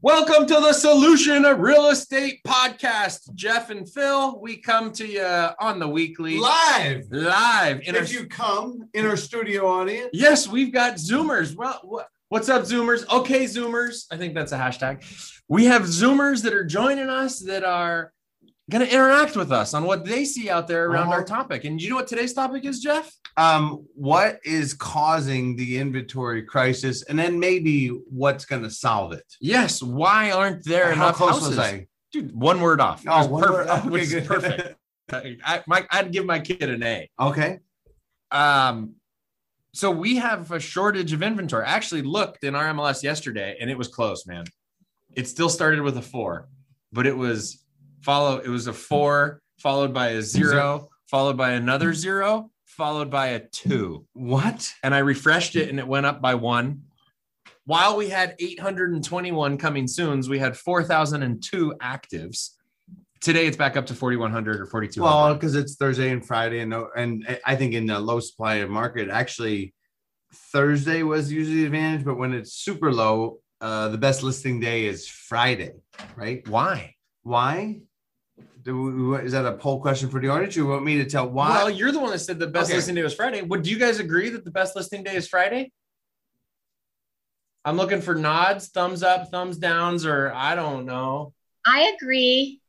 [0.00, 3.34] Welcome to the Solution of Real Estate podcast.
[3.34, 7.06] Jeff and Phil, we come to you on the weekly live.
[7.10, 7.80] live.
[7.80, 11.56] In our, If you come in our studio audience, yes, we've got Zoomers.
[11.56, 13.08] Well, what, what's up, Zoomers?
[13.12, 14.04] Okay, Zoomers.
[14.12, 15.02] I think that's a hashtag.
[15.48, 18.12] We have Zoomers that are joining us that are
[18.70, 21.36] going to interact with us on what they see out there around our Uh-huh.
[21.36, 21.64] topic.
[21.64, 23.10] And you know what today's topic is, Jeff?
[23.36, 29.22] um, what is causing the inventory crisis, and then maybe what's going to solve it?
[29.40, 29.80] Yes.
[29.80, 31.48] Why aren't there How enough close houses?
[31.50, 31.86] was I?
[32.12, 33.04] Dude, one word off.
[33.06, 33.68] Oh, one perfect.
[33.70, 34.26] word- okay, which is good.
[34.26, 34.74] perfect.
[35.44, 37.08] I, my, I'd give my kid an A.
[37.20, 37.60] Okay.
[38.32, 38.94] Um,
[39.72, 41.64] so we have a shortage of inventory.
[41.64, 44.44] I actually looked in our MLS yesterday and it was close, man.
[45.14, 46.48] It still started with a four,
[46.92, 47.64] but it was
[48.02, 53.28] follow, it was a four followed by a zero, followed by another zero, followed by
[53.28, 54.06] a two.
[54.12, 54.72] What?
[54.82, 56.82] And I refreshed it and it went up by one.
[57.64, 62.50] While we had 821 coming soons, we had 4,002 actives.
[63.20, 65.04] Today it's back up to 4,100 or 4,200.
[65.04, 69.10] Well, because it's Thursday and Friday, and and I think in the low supply market,
[69.10, 69.74] actually,
[70.32, 74.86] Thursday was usually the advantage, but when it's super low, uh, the best listing day
[74.86, 75.72] is Friday,
[76.16, 76.46] right?
[76.48, 76.94] why?
[77.22, 77.80] Why?
[78.68, 80.54] Do we, is that a poll question for the audience?
[80.54, 81.48] You want me to tell why?
[81.56, 82.76] Well, you're the one that said the best Okay.
[82.76, 83.40] listing day was Friday.
[83.40, 85.72] Would you guys agree that the best listening day is Friday?
[87.64, 91.32] I'm looking for nods, thumbs up, thumbs downs, or I don't know.
[91.66, 92.60] I agree.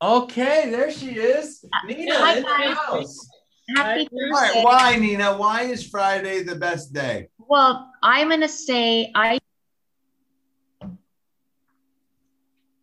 [0.00, 1.64] Okay, there she is.
[1.64, 3.28] Uh, Nina Hi, in the house.
[3.74, 4.62] Happy I- All right, Thursday.
[4.62, 5.36] why, Nina?
[5.36, 7.30] Why is Friday the best day?
[7.38, 9.40] Well, I'm gonna say I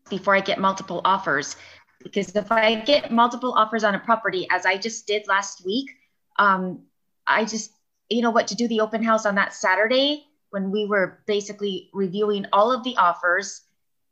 [0.09, 1.55] before I get multiple offers.
[2.03, 5.91] Because if I get multiple offers on a property, as I just did last week,
[6.37, 6.83] um,
[7.27, 7.71] I just
[8.09, 11.89] you know what to do the open house on that Saturday when we were basically
[11.93, 13.61] reviewing all of the offers.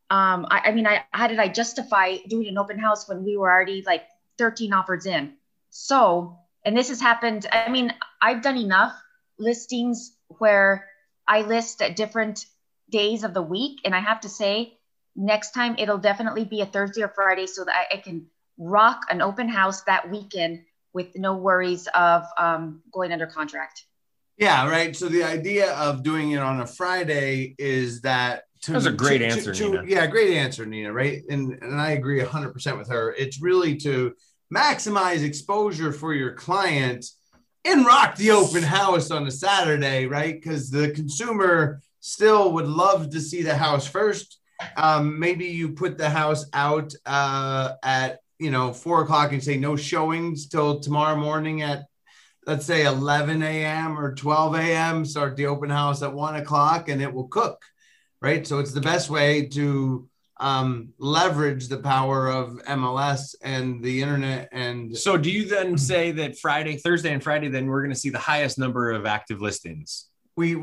[0.09, 3.38] Um, I, I mean, I how did I justify doing an open house when we
[3.38, 4.03] were already like
[4.38, 5.33] 13 offers in?
[5.69, 7.47] So, and this has happened.
[7.52, 8.93] I mean, I've done enough
[9.37, 10.87] listings where
[11.27, 12.45] I list at different
[12.89, 13.81] days of the week.
[13.86, 14.77] And I have to say,
[15.17, 19.02] next time it'll definitely be a Thursday or Friday so that I, I can rock
[19.10, 20.61] an open house that weekend
[20.94, 23.83] with no worries of um, going under contract.
[24.38, 24.95] Yeah, right.
[24.95, 28.92] So the idea of doing it on a Friday is that to, That was a
[28.92, 29.83] great to- answer, to- Nina.
[29.86, 30.94] Yeah, great answer, Nina.
[30.94, 33.14] Right, and and I agree hundred percent with her.
[33.14, 34.14] It's really to
[34.54, 37.06] maximize exposure for your client
[37.66, 40.33] and rock the open house on a Saturday, right?
[40.33, 44.39] Because the consumer still would love to see the house first.
[44.76, 49.58] Um, maybe you put the house out uh, at you know four o'clock and say
[49.58, 51.86] no showings till tomorrow morning at
[52.45, 54.00] let's say 11 a.m.
[54.00, 55.06] or 12 a.m.
[55.06, 57.62] Start the open house at one o'clock and it will cook,
[58.22, 58.48] right?
[58.48, 60.08] So it's the best way to
[60.40, 64.48] um, leverage the power of MLS and the internet.
[64.54, 68.00] And So, do you then say that Friday, Thursday, and Friday, then we're going to
[68.00, 70.06] see the highest number of active listings?
[70.38, 70.56] we,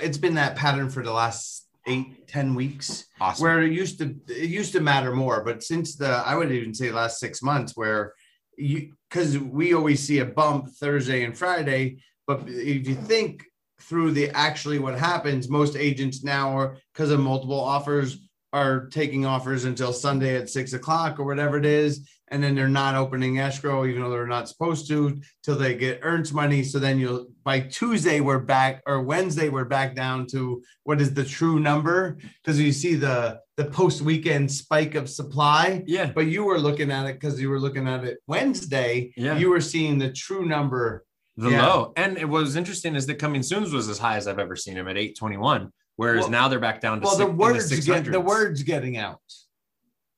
[0.00, 3.06] it's been that pattern for the last eight, 10 weeks.
[3.20, 3.42] Awesome.
[3.42, 6.74] where it used to it used to matter more but since the i would even
[6.74, 8.12] say last six months where
[8.58, 13.44] you because we always see a bump thursday and friday but if you think
[13.80, 19.24] through the actually what happens most agents now are because of multiple offers are taking
[19.24, 23.38] offers until sunday at six o'clock or whatever it is and then they're not opening
[23.38, 27.26] escrow even though they're not supposed to till they get earns money so then you'll
[27.44, 32.16] by tuesday we're back or wednesday we're back down to what is the true number
[32.42, 36.10] because you see the the post weekend spike of supply yeah.
[36.14, 39.38] but you were looking at it because you were looking at it wednesday Yeah.
[39.38, 41.04] you were seeing the true number
[41.38, 41.66] The Yeah.
[41.66, 41.92] low.
[41.96, 44.74] And it was interesting is that coming soon's was as high as I've ever seen
[44.74, 45.70] him at 821.
[45.96, 48.96] Whereas Well- now they're back down to well six, the words get the words getting
[48.96, 49.20] out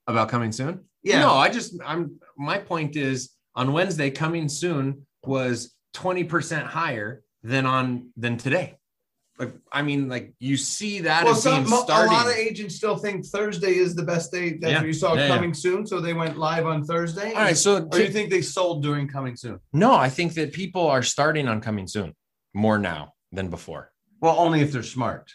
[0.06, 0.87] about coming soon.
[1.08, 7.22] Yeah No, I just I'm my point is on Wednesday coming soon was 20% higher
[7.42, 8.76] than on than today.
[9.38, 12.96] Like I mean, like you see that well, as some, a lot of agents still
[12.96, 14.58] think Thursday is the best day.
[14.60, 14.78] That's Yeah.
[14.78, 15.34] what you saw Yeah, yeah.
[15.34, 17.32] coming soon, so they went live on Thursday.
[17.32, 19.60] All right, so do you think they sold during coming soon?
[19.72, 22.14] no, I think that people are starting on coming soon
[22.52, 23.92] more now than before.
[24.20, 25.30] Well, only if they're smart.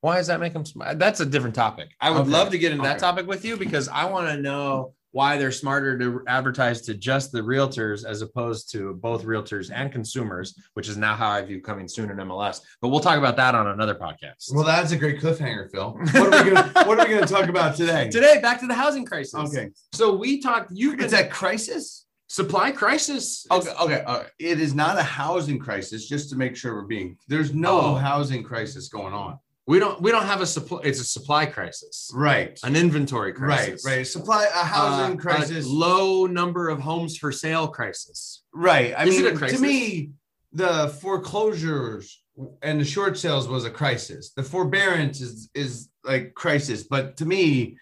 [0.00, 0.98] Why does that make them smart?
[0.98, 1.90] That's a different topic.
[2.00, 2.30] I would Okay.
[2.30, 5.50] love to get into that topic with you because I want to know why they're
[5.52, 10.88] smarter to advertise to just the realtors as opposed to both realtors and consumers, which
[10.88, 12.60] is now how I view coming soon in MLS.
[12.80, 14.54] But we'll talk about that on another podcast.
[14.54, 15.90] Well, that's a great cliffhanger, Phil.
[16.12, 18.08] What are we gonna What are we gonna talk about today?
[18.08, 19.34] Today, back to the housing crisis.
[19.34, 20.72] Okay, So we talked.
[20.74, 22.06] Been it's a crisis.
[22.28, 23.44] supply crisis.
[23.50, 24.04] Okay, okay.
[24.06, 24.26] right.
[24.38, 26.06] It is not a housing crisis.
[26.08, 27.94] Just to make sure we're being there's no Oh.
[27.96, 29.38] housing crisis going on.
[29.70, 30.80] We don't we don't have a supply.
[30.82, 32.58] It's a supply crisis, Right.
[32.64, 33.98] an inventory crisis, Right.
[33.98, 35.64] right Supply a housing Uh, a crisis.
[35.64, 38.42] low number of homes for sale crisis.
[38.52, 38.92] Right.
[38.98, 40.10] I Is mean, a to me,
[40.52, 42.20] the foreclosures
[42.62, 44.32] and the short sales was a crisis.
[44.34, 46.82] The forbearance is is like crisis.
[46.82, 47.78] But to me,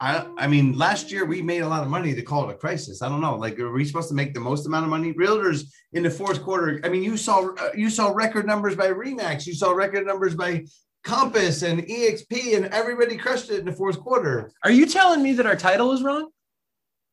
[0.00, 2.56] I I mean, last year we made a lot of money to call it a
[2.56, 3.02] crisis.
[3.02, 3.36] I don't know.
[3.36, 5.12] Like, are we supposed to make the most amount of money?
[5.14, 6.80] Realtors in the fourth quarter.
[6.84, 9.46] I mean, you saw uh, you saw record numbers by Remax.
[9.46, 10.64] You saw record numbers by
[11.04, 14.52] Compass and EXP, and everybody crushed it in the fourth quarter.
[14.64, 16.30] Are you telling me that our title is wrong?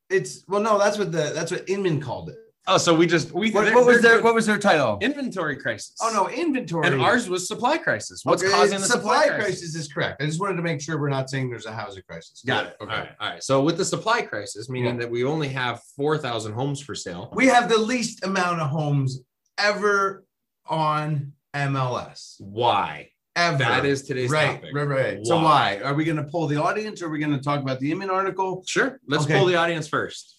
[0.08, 2.36] It's well, no, that's what the that's what Inman called it.
[2.68, 4.98] Oh, so we just we What, they're- what was their what was their title?
[5.00, 5.94] inventory crisis?
[6.02, 6.86] Oh no, inventory.
[6.88, 8.22] and ours was supply crisis.
[8.24, 9.44] What's Okay, causing the supply, crisis?
[9.44, 9.74] crisis?
[9.76, 10.20] is correct.
[10.20, 12.42] I just wanted to make sure we're not saying there's a housing crisis.
[12.44, 12.76] Got it.
[12.80, 12.92] Okay.
[12.92, 13.10] All right.
[13.20, 13.42] All right.
[13.42, 17.30] So with the supply crisis, meaning that we only have four thousand homes for sale.
[17.34, 19.20] We have the least amount of homes
[19.58, 20.24] ever
[20.68, 22.34] on MLS.
[22.40, 23.10] Why?
[23.36, 23.58] Ever.
[23.58, 24.74] That is today's right, topic.
[24.74, 25.18] right, right.
[25.26, 25.76] So Why?
[25.76, 27.02] why are we going to pull the audience?
[27.02, 28.64] Or are we going to talk about the Inman article?
[28.66, 28.98] Sure.
[29.06, 29.36] Let's Okay.
[29.36, 30.35] pull the audience first.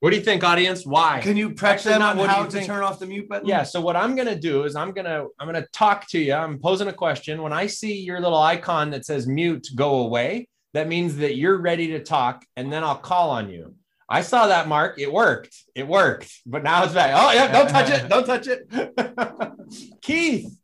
[0.00, 0.86] What do you think, audience?
[0.86, 1.20] Why?
[1.20, 2.66] Can you prep Actually, them on what how to think.
[2.66, 3.48] turn off the mute button?
[3.48, 3.64] Yeah.
[3.64, 6.34] So what I'm gonna do is I'm gonna I'm gonna talk to you.
[6.34, 7.42] I'm posing a question.
[7.42, 11.58] When I see your little icon that says mute go away, that means that you're
[11.58, 13.74] ready to talk, and then I'll call on you.
[14.08, 14.98] I saw that mark.
[14.98, 15.54] It worked.
[15.74, 16.32] It worked.
[16.46, 17.12] But now it's back.
[17.16, 17.50] Oh yeah.
[17.50, 18.08] Don't touch it.
[18.08, 19.98] Don't touch it.
[20.02, 20.58] Keith,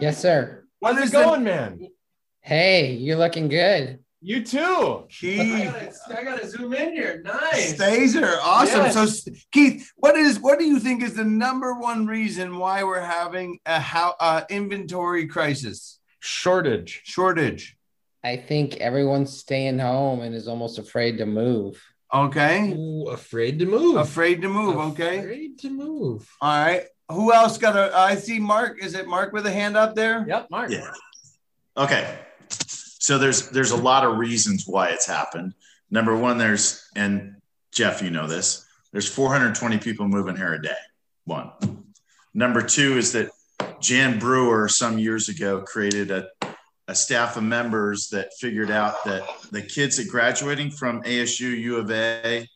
[0.00, 0.64] Yes, sir.
[0.78, 1.88] What how's is it going, man?
[2.40, 3.98] Hey, you're looking good.
[4.22, 4.58] You too.
[4.58, 7.22] I Keith gotta, I gotta zoom in here.
[7.24, 7.74] Nice.
[7.74, 8.82] Stazer, awesome.
[8.84, 9.22] Yes.
[9.24, 13.00] So, Keith, what is what do you think is the number one reason why we're
[13.00, 17.00] having a how uh, inventory crisis Shortage.
[17.04, 17.76] shortage?
[18.22, 21.82] I think everyone's staying home and is almost afraid to move.
[22.12, 23.96] Okay, Ooh, afraid to move.
[23.96, 24.76] afraid to move.
[24.76, 26.28] Okay, Afraid to move.
[26.42, 26.82] all right.
[27.10, 27.96] Who else got a?
[27.96, 28.84] I see Mark.
[28.84, 30.26] Is it Mark with a hand up there?
[30.28, 30.70] Yep, Mark.
[30.70, 30.90] Yeah.
[31.76, 32.18] Okay.
[33.00, 35.54] So there's there's a lot of reasons why it's happened.
[35.90, 37.36] Number one, there's and
[37.72, 38.66] Jeff, you know this.
[38.92, 40.74] There's 420 people moving here a day.
[41.24, 41.50] One.
[42.34, 43.30] Number two is that
[43.80, 46.28] Jan Brewer some years ago created a,
[46.88, 51.76] a staff of members that figured out that the kids that graduating from ASU, U
[51.78, 52.46] of A,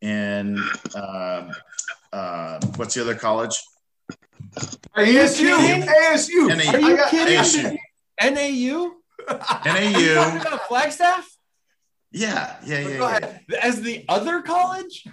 [0.00, 0.58] and
[0.96, 1.50] um,
[2.12, 3.54] uh, what's the other college?
[4.96, 5.84] ASU.
[5.84, 6.48] ASU.
[6.48, 6.72] NAU.
[6.72, 7.38] Are you I got- kidding?
[7.38, 7.78] ASU.
[8.20, 8.92] NAU?
[9.28, 10.40] NAU.
[10.40, 11.28] About Flagstaff?
[12.10, 12.98] Yeah, yeah, yeah.
[12.98, 13.16] Go yeah.
[13.16, 13.40] ahead.
[13.62, 15.06] As the other college?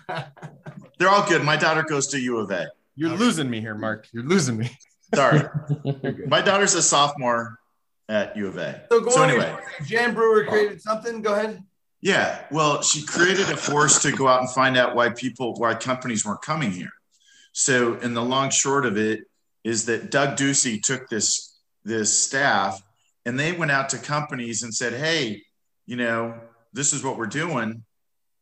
[0.98, 1.44] They're all good.
[1.44, 2.70] My daughter goes to U of A.
[2.96, 4.08] You're losing me here, Mark.
[4.12, 4.70] You're losing me.
[5.16, 5.42] Sorry.
[6.28, 7.58] My daughter's a sophomore
[8.10, 8.84] at U of A.
[8.92, 9.30] So, go So on.
[9.30, 11.22] anyway, Jan Brewer created something.
[11.22, 11.64] Go ahead.
[12.02, 12.44] yeah.
[12.52, 16.26] Well, she created a force to go out and find out why people, why companies
[16.26, 16.92] weren't coming here.
[17.54, 19.22] So, in the long short of it,
[19.64, 22.82] is that Doug Ducey took this this staff
[23.26, 25.44] and they went out to companies and said, "Hey,
[25.86, 26.40] you know,
[26.74, 27.84] this is what we're doing,"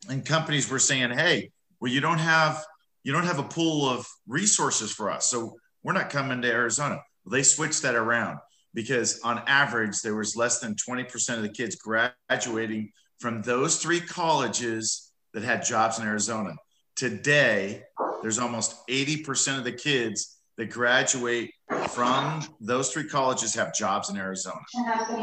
[0.09, 2.65] and companies were saying, "Hey, well, you don't have
[3.03, 7.01] you don't have a pool of resources for us, so we're not coming to Arizona."
[7.24, 8.39] Well, they switched that around
[8.74, 14.00] because on average there was less than 20% of the kids graduating from those three
[14.00, 16.56] colleges that had jobs in Arizona.
[16.95, 17.83] Today,
[18.21, 21.51] there's almost 80% of the kids that graduate
[21.89, 24.59] from those three colleges have jobs in Arizona.
[24.71, 24.81] So,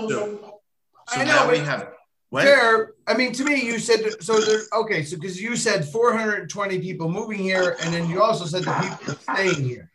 [0.08, 0.61] so
[1.08, 1.88] I know, now we have
[2.31, 2.44] what?
[2.44, 2.93] Fair.
[3.06, 4.40] I mean, to me, you said so.
[4.40, 4.61] There.
[4.73, 8.73] Okay, so because you said 420 people moving here, and then you also said the
[8.99, 9.90] people staying here.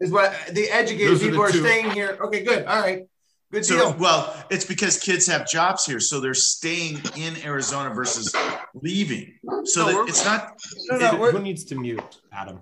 [0.00, 1.60] Is what the educated Those people are two.
[1.60, 2.18] staying here.
[2.22, 2.64] Okay, good.
[2.66, 3.04] All right,
[3.52, 3.96] good So, deal.
[4.00, 8.34] well, it's because kids have jobs here, so they're staying in Arizona versus
[8.74, 9.34] leaving.
[9.64, 10.58] So No, that it's not.
[10.88, 12.02] No, no, we're- Who needs to mute?
[12.32, 12.60] Adam.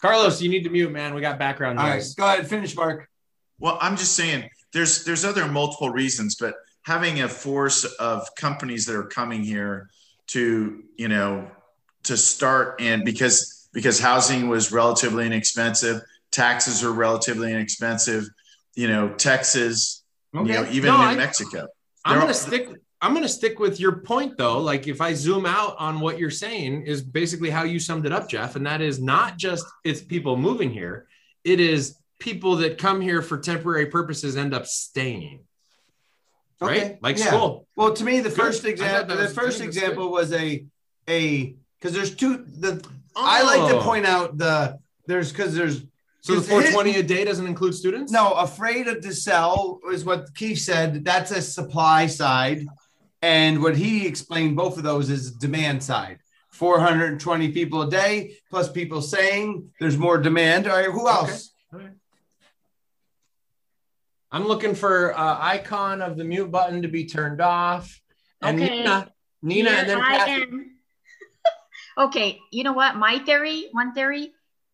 [0.00, 1.14] Carlos, you need to mute, man.
[1.14, 1.82] We got background noise.
[1.84, 2.14] All right, noise.
[2.14, 2.48] go ahead.
[2.48, 3.08] Finish, Mark.
[3.58, 8.86] Well, I'm just saying there's there's other multiple reasons, but having a force of companies
[8.86, 9.88] that are coming here
[10.28, 11.50] to you know
[12.04, 18.24] to start and because because housing was relatively inexpensive, taxes are relatively inexpensive.
[18.76, 20.72] You know, Texas, you know, Okay.
[20.72, 21.66] even No, New I- Mexico.
[22.04, 22.68] I'm gonna all- stick.
[23.00, 24.58] I'm gonna stick with your point though.
[24.58, 28.12] Like if I zoom out on what you're saying is basically how you summed it
[28.12, 31.06] up, Jeff, and that is not just it's people moving here,
[31.44, 35.40] it is people that come here for temporary purposes end up staying.
[36.60, 36.82] Right?
[36.82, 37.26] Okay, Like yeah.
[37.26, 37.68] school.
[37.76, 38.36] Well, to me, the Good.
[38.38, 40.64] first example, the was- first example was a
[41.08, 42.44] a because there's two.
[42.58, 43.82] The I like to Oh.
[43.82, 45.82] point out the there's because there's
[46.20, 48.10] So the 'cause it- 420 a day doesn't include students?
[48.10, 51.04] No, afraid of to sell is what Keith said.
[51.04, 52.66] That's a supply side.
[53.22, 56.18] And what he explained, both of those is demand side.
[56.50, 60.66] 420 people a day, plus people saying there's more demand.
[60.66, 61.52] All right, who else?
[64.30, 68.00] I'm looking for uh, icon of the mute button to be turned off.
[68.42, 68.78] And Okay.
[68.78, 70.32] Nina, Nina, Here and then I Kathy.
[70.42, 70.70] am.
[71.98, 72.96] okay, you know what?
[72.96, 74.32] My theory, one theory,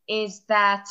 [0.09, 0.87] is that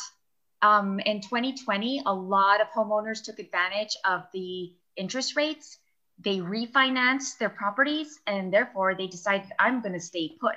[0.62, 5.78] um, in 2020, a lot of homeowners took advantage of the interest rates.
[6.20, 10.56] They refinanced their properties, and therefore they decided, I'm going to stay put.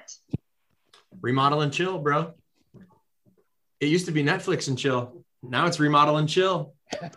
[1.22, 2.34] remodel and chill, bro.
[3.80, 5.24] It used to be Netflix and chill.
[5.44, 6.74] Now it's remodel and chill.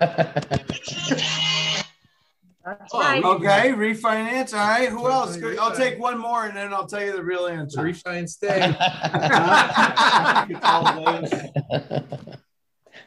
[2.92, 3.24] Oh, right.
[3.24, 4.52] Okay, refinance.
[4.52, 4.90] All right.
[4.90, 5.38] Who else?
[5.58, 7.80] I'll take one more and then I'll tell you the real answer.
[7.80, 8.60] Refinance and stay.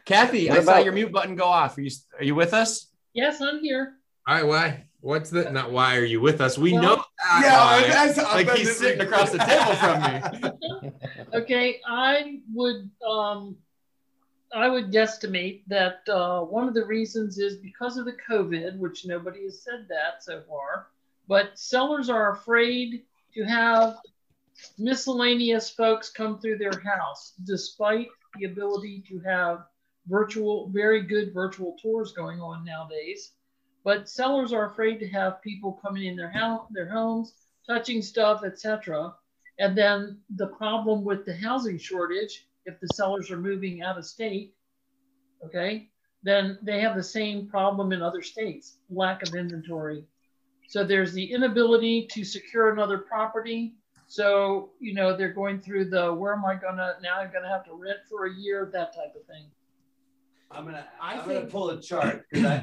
[0.06, 1.78] Kathy, What I saw your mute button go off.
[1.78, 2.88] Are you are you with us?
[3.14, 3.94] Yes, I'm here.
[4.28, 4.86] All right, why?
[5.04, 6.58] What's the not why are you with us?
[6.58, 7.88] We Well- know that yeah, why.
[7.90, 10.02] that's, like he's sitting across the table from
[10.82, 10.92] me.
[11.34, 13.58] Okay, I would um,
[14.56, 19.06] I would guesstimate that uh, one of the reasons is because of the COVID, which
[19.06, 20.88] nobody has said that so far.
[21.28, 23.98] But sellers are afraid to have
[24.78, 28.08] miscellaneous folks come through their house, despite
[28.40, 29.66] the ability to have
[30.08, 33.32] virtual, very good virtual tours going on nowadays.
[33.84, 37.34] But sellers are afraid to have people coming in their house, their homes,
[37.68, 39.14] touching stuff, etc.
[39.60, 44.06] And then the problem with the housing shortage, if the sellers are moving out of
[44.06, 44.56] state,
[45.46, 45.90] okay,
[46.24, 50.06] then they have the same problem in other states lack of inventory.
[50.70, 53.76] So there's the inability to secure another property.
[54.08, 57.66] So, you know, they're going through the where am I gonna now I'm gonna have
[57.66, 59.46] to rent for a year, that type of thing.
[60.56, 60.86] I'm gonna.
[61.02, 62.56] I I'm gonna pull a chart because I,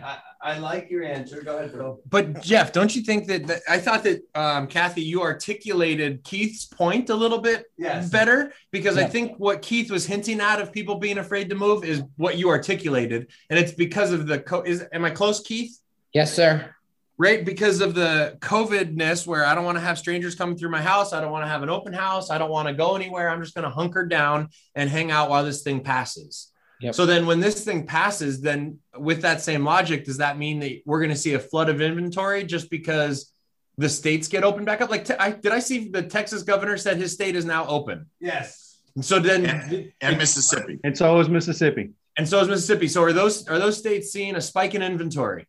[0.42, 1.42] I I like your answer.
[1.42, 2.00] Go ahead, Bill.
[2.08, 6.64] But Jeff, don't you think that, that I thought that um, Kathy, you articulated Keith's
[6.64, 8.08] point a little bit Yes.
[8.10, 11.84] better because I think what Keith was hinting at of people being afraid to move
[11.84, 15.78] is what you articulated, and it's because of the co- is am I close, Keith?
[16.12, 16.74] yes, sir.
[17.18, 20.80] Right, because of the COVIDness, where I don't want to have strangers coming through my
[20.80, 21.12] house.
[21.12, 22.30] I don't want to have an open house.
[22.30, 23.28] I don't want to go anywhere.
[23.28, 26.50] I'm just going to hunker down and hang out while this thing passes.
[26.80, 26.94] Yep.
[26.94, 30.80] So then, when this thing passes, then with that same logic, does that mean that
[30.86, 33.32] we're going to see a flood of inventory just because
[33.76, 34.90] the states get opened back up?
[34.90, 38.06] Like, te- I, did I see the Texas governor said his state is now open?
[38.18, 38.78] Yes.
[38.96, 40.78] And so then, And, and Mississippi.
[40.82, 41.90] And so is Mississippi.
[42.16, 42.88] and so is Mississippi.
[42.88, 45.46] So are those are those states seeing a spike in inventory?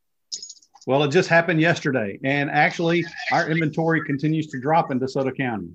[0.88, 2.20] Well, it just happened yesterday.
[2.24, 5.70] And actually, our inventory continues to drop in DeSoto County.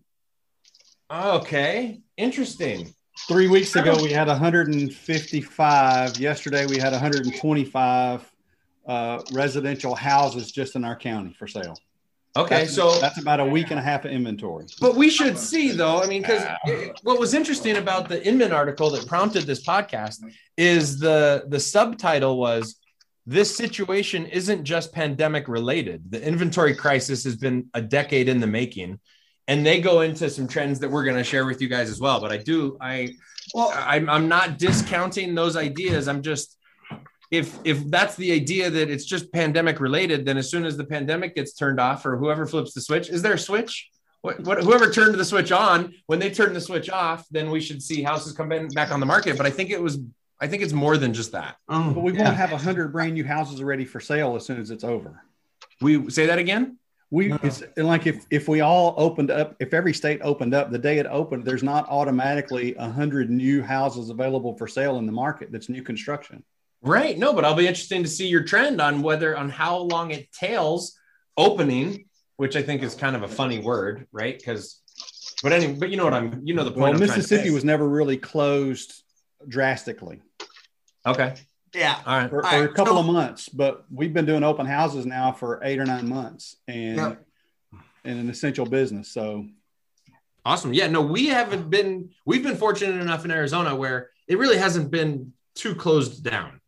[1.10, 2.92] Okay, interesting.
[3.20, 6.18] Three weeks ago, we had 155.
[6.18, 8.32] Yesterday, we had 125
[8.86, 11.76] uh, residential houses just in our county for sale.
[12.36, 14.66] Okay, That's- so that's about a week and a half of inventory.
[14.80, 16.02] But we should see, though.
[16.02, 16.44] I mean, because
[17.02, 20.22] what was interesting about the Inman article that prompted this podcast
[20.58, 22.76] is the the subtitle was
[23.24, 26.10] "This situation isn't just pandemic related.
[26.10, 29.00] The inventory crisis has been a decade in the making."
[29.48, 32.00] And they go into some trends that we're going to share with you guys as
[32.00, 32.20] well.
[32.20, 33.14] But I do, I,
[33.54, 36.08] Well, I'm, I'm not discounting those ideas.
[36.08, 36.56] I'm just,
[37.30, 40.84] if if that's the idea that it's just pandemic related, then as soon as the
[40.84, 43.90] pandemic gets turned off or whoever flips the switch, is there a switch?
[44.22, 47.60] What, what, whoever turned the switch on, when they turn the switch off, then we
[47.60, 49.36] should see houses come in, back on the market.
[49.36, 49.98] But I think it was,
[50.40, 51.56] I think it's more than just that.
[51.68, 52.24] oh, But we yeah.
[52.24, 55.22] won't have 100 brand new houses ready for sale as soon as it's over.
[55.80, 56.78] We say that again.
[57.10, 57.38] We No.
[57.42, 60.98] it's like if if we all opened up, if every state opened up the day
[60.98, 65.52] it opened, there's not automatically a hundred new houses available for sale in the market.
[65.52, 66.42] That's new construction.
[66.82, 67.16] Right.
[67.16, 70.32] No, but I'll be interesting to see your trend on whether on how long it
[70.32, 70.98] tails
[71.36, 74.36] opening, which I think is kind of a funny word, right?
[74.36, 74.80] Because,
[75.42, 76.80] but anyway, but you know what I'm, you know the point.
[76.82, 79.02] Well, I'm trying to Mississippi was never really closed
[79.48, 80.22] drastically
[81.06, 81.34] okay.
[81.76, 82.00] Yeah.
[82.06, 82.30] All right.
[82.30, 85.04] for, All for right, a couple so- of months, but we've been doing open houses
[85.06, 87.26] now for eight or nine months, and Yep.
[88.04, 89.08] in an essential business.
[89.12, 89.46] So
[90.44, 90.72] Awesome.
[90.72, 94.92] Yeah, no, we haven't been, we've been fortunate enough in Arizona where it really hasn't
[94.92, 96.60] been too closed down.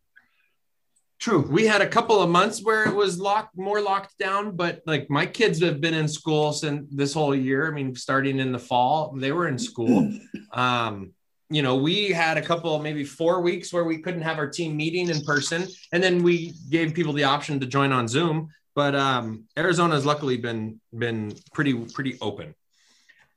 [1.17, 1.47] True.
[1.49, 5.09] We had a couple of months where it was locked, more locked down, but like
[5.09, 7.67] my kids have been in school since this whole year.
[7.67, 10.11] I mean, starting in the fall, they were in school.
[10.51, 11.13] Um,
[11.49, 14.77] you know, we had a couple, maybe four weeks where we couldn't have our team
[14.77, 18.49] meeting in person, and then we gave people the option to join on Zoom.
[18.75, 22.53] But um, Arizona's luckily been been pretty pretty open.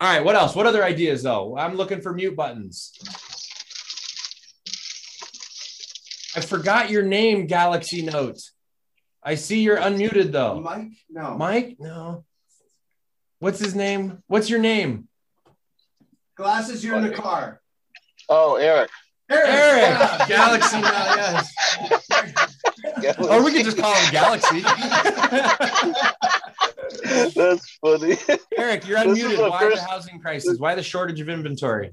[0.01, 0.55] All right, what else?
[0.55, 1.57] What other ideas though?
[1.57, 2.93] I'm looking for mute buttons.
[6.37, 8.41] I forgot your name, Galaxy Note.
[9.23, 10.61] I see you're unmuted though.
[10.61, 10.93] Mike?
[11.09, 11.37] No.
[11.39, 11.77] Mike?
[11.79, 12.25] No.
[13.39, 14.23] What's his name?
[14.27, 15.09] What's your name?
[16.37, 17.62] Glasses, you're in the car.
[18.35, 18.89] Oh, Eric.
[19.29, 19.99] Eric.
[20.29, 21.53] Galaxy Note, yes.
[23.19, 24.61] or we could just call them Galaxy.
[27.35, 28.17] That's funny.
[28.57, 29.51] Eric, you're This unmuted.
[29.51, 30.59] Why first- the housing crisis?
[30.59, 31.93] Why the shortage of inventory?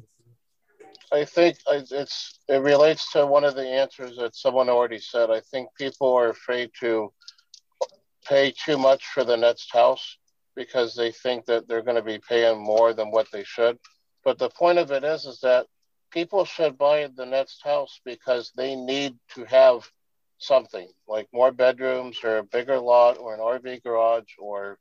[1.12, 5.30] I think it's it relates to one of the answers that someone already said.
[5.30, 7.12] I think people are afraid to
[8.26, 10.18] pay too much for the next house
[10.56, 13.78] because they think that they're going to be paying more than what they should.
[14.24, 15.66] But the point of it is, is that
[16.12, 19.90] people should buy the next house because they need to have
[20.38, 24.78] something like more bedrooms or a bigger lot or an RV garage or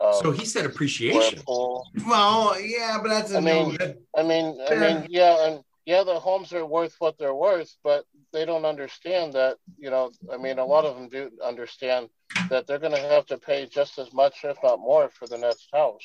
[0.00, 1.42] um, So he said appreciation.
[1.46, 5.62] Well, yeah, but that's a I mean, no, that- I mean, I mean, yeah, and
[5.86, 9.56] yeah, the homes are worth what they're worth, but they don't understand that.
[9.78, 12.08] You know, I mean, a lot of them do understand
[12.50, 15.38] that they're going to have to pay just as much, if not more, for the
[15.38, 16.02] next house.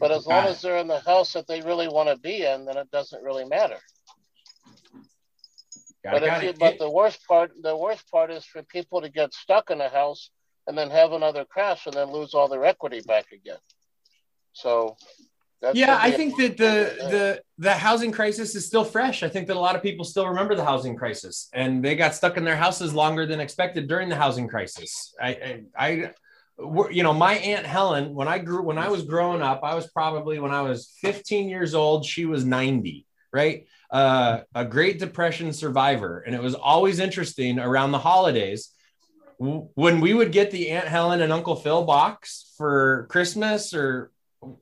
[0.00, 2.64] But as long as they're in the house that they really want to be in,
[2.64, 3.76] then it doesn't really matter.
[6.06, 6.78] I But, if got you, it.
[6.78, 10.30] the worst part, the worst part is for people to get stuck in a house
[10.66, 13.58] and then have another crash and then lose all their equity back again.
[14.52, 14.96] So.
[15.62, 19.22] that yeah, I think that the the the housing crisis is still fresh.
[19.22, 22.14] I think that a lot of people still remember the housing crisis, and they got
[22.14, 25.14] stuck in their houses longer than expected during the housing crisis.
[25.20, 26.10] I, I, I
[26.90, 29.86] you know, my aunt Helen, when I grew, when I was growing up, I was
[29.88, 33.66] probably when I was 15 years old, she was 90, right?
[33.90, 38.72] Uh, a Great Depression survivor, and it was always interesting around the holidays
[39.40, 44.10] when we would get the Aunt Helen and Uncle Phil box for Christmas or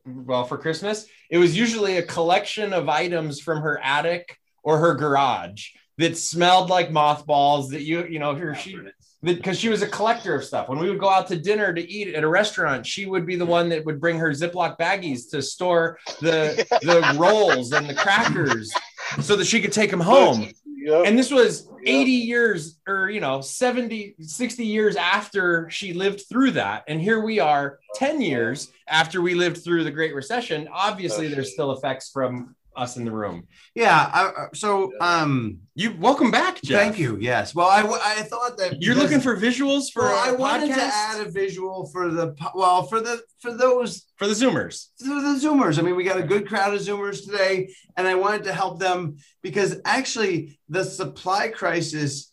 [0.07, 4.95] well for Christmas, it was usually a collection of items from her attic or her
[4.95, 8.79] garage that smelled like mothballs that you you know here she
[9.21, 10.69] because she was a collector of stuff.
[10.69, 13.35] When we would go out to dinner to eat at a restaurant, she would be
[13.35, 17.95] the one that would bring her Ziploc baggies to store the the rolls and the
[17.95, 18.73] crackers
[19.21, 20.51] so that she could take him home
[20.81, 21.07] Yep.
[21.07, 22.01] and this was Yeah.
[22.01, 27.21] 80 years or you know 70 60 years after she lived through that and here
[27.21, 32.11] we are 10 years after we lived through the great recession obviously there's still effects
[32.11, 34.11] from us in the room yeah.
[34.13, 36.81] I, I- so, um, you welcome back Jeff.
[36.81, 37.19] thank you.
[37.21, 37.55] Yes.
[37.55, 41.25] Well, I, I thought that you're looking for visuals for Well, I wanted to add
[41.25, 45.79] a visual for the well for the for those for the zoomers for the Zoomers.
[45.79, 48.81] I mean, we got a good crowd of Zoomers today, and I wanted to help
[48.81, 52.33] them because actually the supply crisis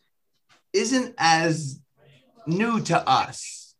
[0.73, 1.79] isn't as
[2.47, 3.75] new to us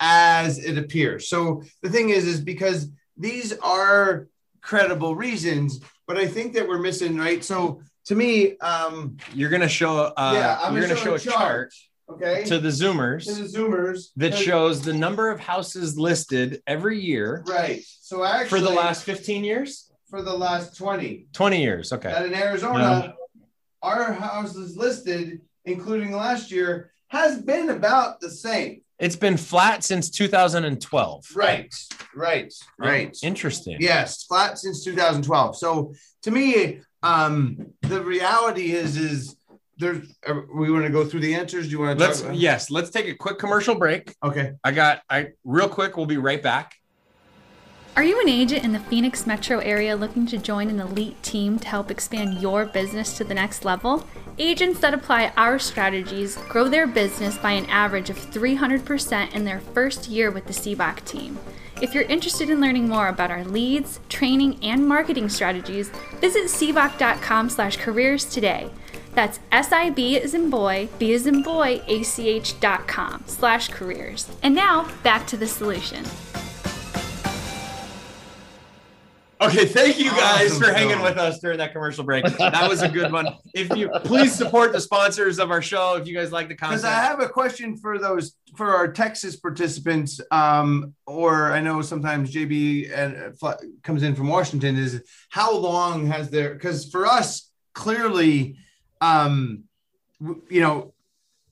[0.00, 1.28] as it appears.
[1.28, 4.28] So the thing is, is because these are
[4.60, 7.44] credible reasons, but I think that we're missing right.
[7.44, 11.72] So to me, um, you're gonna show uh yeah, I'm you're gonna show a chart
[12.08, 17.00] Okay, to the zoomers to the Zoomers that shows the number of houses listed every
[17.00, 17.82] year right.
[18.00, 21.26] So actually, for the last 15 years for the last twenty.
[21.32, 23.14] 20 years okay that in Arizona,
[23.82, 28.82] our houses listed, including last year, has been about the same.
[28.98, 31.26] It's been flat since 2012.
[31.34, 31.74] Right,
[32.14, 33.10] right, right.
[33.14, 33.76] Oh, interesting.
[33.78, 35.56] Yes, flat since 2012.
[35.56, 39.36] So to me, um, the reality is, is
[39.76, 40.16] there's.
[40.26, 41.66] Uh, we want to go through the answers.
[41.66, 42.04] Do you want to?
[42.04, 44.14] Let's yes, let's take a quick commercial break.
[44.24, 44.52] Okay.
[44.64, 45.96] I got I real quick.
[45.96, 46.74] We'll be right back.
[47.96, 51.58] Are you an agent in the Phoenix metro area looking to join an elite team
[51.58, 54.06] to help expand your business to the next level?
[54.38, 59.60] Agents that apply our strategies grow their business by an average of 300% in their
[59.60, 61.38] first year with the Sibbach team.
[61.80, 65.88] If you're interested in learning more about our leads, training, and marketing strategies,
[66.20, 68.68] visit sibbach.com slash careers today.
[69.14, 74.28] That's S-I-B as in boy, B as in boy, A-C-H dot com slash careers.
[74.42, 76.04] And now, back to the solution.
[79.38, 82.24] Okay, thank you guys Awesome for hanging with us during that commercial break.
[82.38, 83.28] That was a good one.
[83.54, 86.80] If you please support the sponsors of our show, if you guys like the content.
[86.80, 86.90] Because.
[86.90, 92.32] I have a question for those for our Texas participants, um, or I know sometimes
[92.32, 93.50] JB and fl-
[93.82, 94.76] comes in from Washington.
[94.76, 96.54] Is how long has there?
[96.54, 98.56] Because for us, clearly,
[99.02, 99.64] um,
[100.48, 100.94] you know,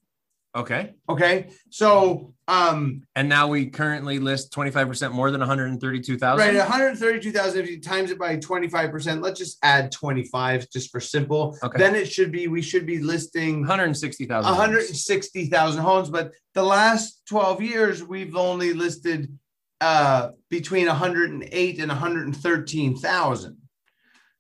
[0.57, 0.95] Okay.
[1.09, 6.39] Okay, so um, And now we currently list 25% more than 132,000.
[6.39, 7.63] right, one hundred thirty-two thousand.
[7.63, 11.59] If you times it by twenty-five percent, let's just add twenty-five just for simple.
[11.65, 11.79] Okay.
[11.79, 14.49] Then it should be we should be listing 160,000.
[14.49, 14.91] one hundred homes.
[14.91, 16.11] and sixty thousand homes.
[16.11, 19.37] But the last twelve years, we've only listed
[19.81, 23.59] uh between one hundred and eight and one hundred and thirteen thousand.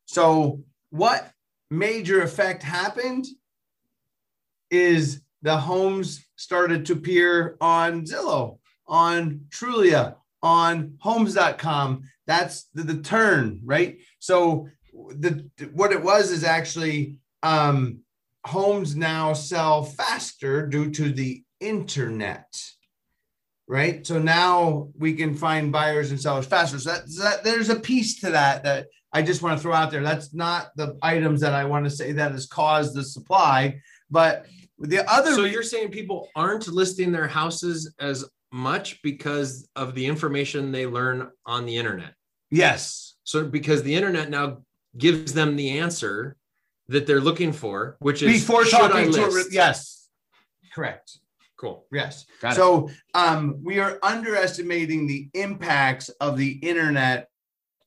[0.06, 1.30] So what
[1.70, 3.26] major effect happened
[4.70, 12.02] is the homes started to appear on Zillow, on Trulia, on homes.com.
[12.26, 13.98] That's the, the turn, right?
[14.18, 18.00] So the what it was is actually um
[18.46, 22.54] homes now sell faster due to the internet.
[23.66, 24.06] Right.
[24.06, 26.78] So now we can find buyers and sellers faster.
[26.78, 29.90] So that, that there's a piece to that that I just want to throw out
[29.90, 30.02] there.
[30.02, 34.46] That's not the items that I want to say that has caused the supply, but
[34.78, 40.04] the other So you're saying people aren't listing their houses as much because of the
[40.04, 42.12] information they learn on the internet.
[42.50, 44.58] yes, So because the internet now
[44.98, 46.36] gives them the answer
[46.88, 49.52] that they're looking for, which is before should I talking to list?
[49.52, 50.08] yes,
[50.74, 51.18] correct.
[51.64, 51.86] Cool.
[51.90, 52.26] Yes.
[52.42, 52.56] Got it.
[52.56, 57.28] so um, we are underestimating the impacts of the internet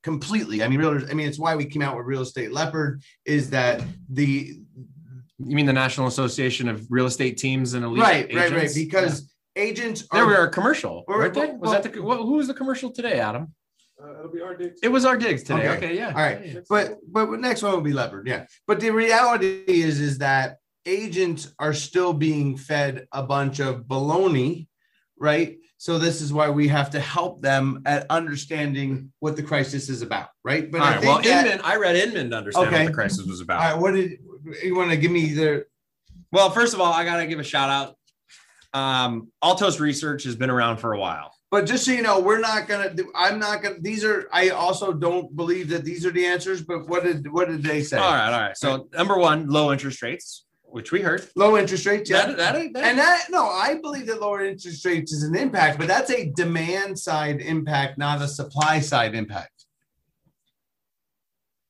[0.01, 0.63] completely.
[0.63, 3.51] I mean, realtors, I mean, it's why we came out with Real Estate Leopard is
[3.51, 4.57] that the
[5.37, 8.73] You mean the National Association of Real Estate Teams and Elite right, right, right, Agents?
[8.73, 10.07] because agents Yeah.
[10.13, 11.47] there are we are commercial, Well, weren't they?
[11.47, 13.53] well, Was that the what, who was the commercial today, Adam?
[14.03, 14.79] Uh, it'll be our digs.
[14.81, 15.67] It was our digs today.
[15.69, 15.77] Okay.
[15.77, 16.07] Okay, yeah.
[16.09, 16.57] All right.
[16.67, 18.45] But but next one will be leopard, yeah.
[18.65, 20.57] But the reality is is that
[20.87, 24.67] agents are still being fed a bunch of baloney,
[25.19, 25.57] right?
[25.77, 30.01] So this is why we have to help them at understanding what the crisis is
[30.01, 30.71] about, right?
[30.71, 30.99] But All I right.
[31.01, 32.83] think Well, that- Inman, I read Inman to understand Okay.
[32.83, 33.61] what the crisis was about.
[33.61, 34.13] all right, what did
[34.63, 35.65] you want to give me the
[36.31, 37.95] Well, first of all, I gotta give a shout out.
[38.73, 41.31] Um, Altos Research has been around for a while.
[41.51, 42.93] But just so you know, we're not gonna.
[42.93, 43.77] do I'm not gonna.
[43.79, 44.27] These are.
[44.33, 46.61] I also don't believe that these are the answers.
[46.61, 47.97] But what did what did they say?
[47.97, 48.57] All right, all right.
[48.57, 50.43] So number one, low interest rates,
[50.77, 51.27] which we heard.
[51.35, 52.09] Low interest rates.
[52.09, 52.27] Yeah.
[52.27, 55.77] That, that, that, and that no, I believe that lower interest rates is an impact,
[55.77, 59.65] but that's a demand side impact, not a supply side impact.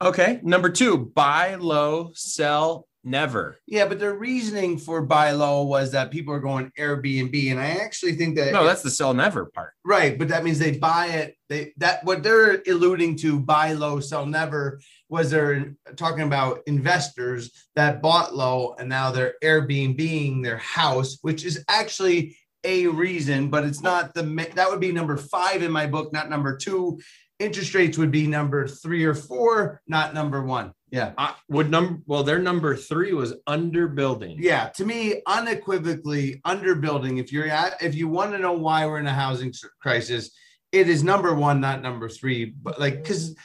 [0.02, 0.40] okay.
[0.44, 3.58] Number two, buy low, sell never.
[3.66, 7.70] Yeah, but their reasoning for buy low was that people are going Airbnb, and I
[7.70, 9.74] actually think that No, that's the sell never part.
[9.84, 11.36] Right, but that means they buy it.
[11.50, 17.68] They that what they're alluding to buy low, sell never was they're talking about investors
[17.76, 23.64] that bought low and now they're Airbnb their house, which is actually a reason, but
[23.64, 24.24] it's not the
[24.56, 27.00] that would be number five in my book, not number two.
[27.40, 30.74] Interest rates would be number three or four, not number one.
[30.90, 31.14] Yeah.
[31.18, 34.38] I would number well, their number three was under building.
[34.40, 37.20] Yeah, to me, unequivocally underbuilding.
[37.20, 40.32] If you're at, if you want to know why we're in a housing crisis,
[40.72, 42.46] it is number one, not number three.
[42.46, 43.36] But like, because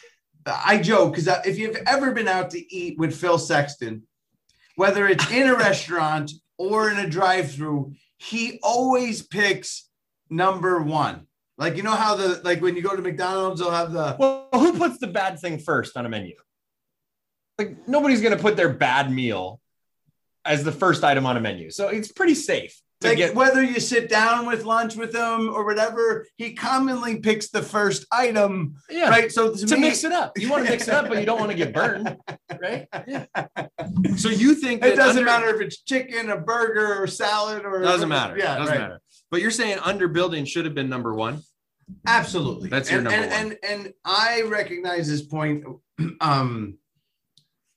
[0.47, 4.03] I joke, because if you've ever been out to eat with Phil Sexton,
[4.77, 9.89] whether it's in a restaurant or in a drive-through, he always picks
[10.31, 11.27] number one.
[11.59, 14.49] Like you know how the like when you go to McDonald's, they'll have the Well,
[14.55, 16.35] who puts the bad thing first on a menu?
[17.63, 19.61] Like nobody's gonna put their bad meal
[20.45, 21.71] as the first item on a menu.
[21.71, 25.51] So it's pretty safe to like get whether you sit down with lunch with them
[25.53, 29.31] or whatever, he commonly picks the first item, yeah, right?
[29.31, 30.39] So to, to me, mix it up.
[30.39, 32.17] You want to mix it up, but you don't want to get burned,
[32.61, 32.89] right?
[33.07, 33.27] Yeah.
[34.17, 37.81] So you think it doesn't under- matter if it's chicken, a burger, or salad, or
[37.81, 38.37] Doesn't matter.
[38.39, 38.81] Yeah, doesn't right.
[38.81, 39.01] matter.
[39.31, 41.43] But you're saying under building should have been number one.
[42.07, 42.69] Absolutely.
[42.69, 43.59] That's your and, number and, one.
[43.69, 45.65] And and I recognize this point
[46.21, 46.79] um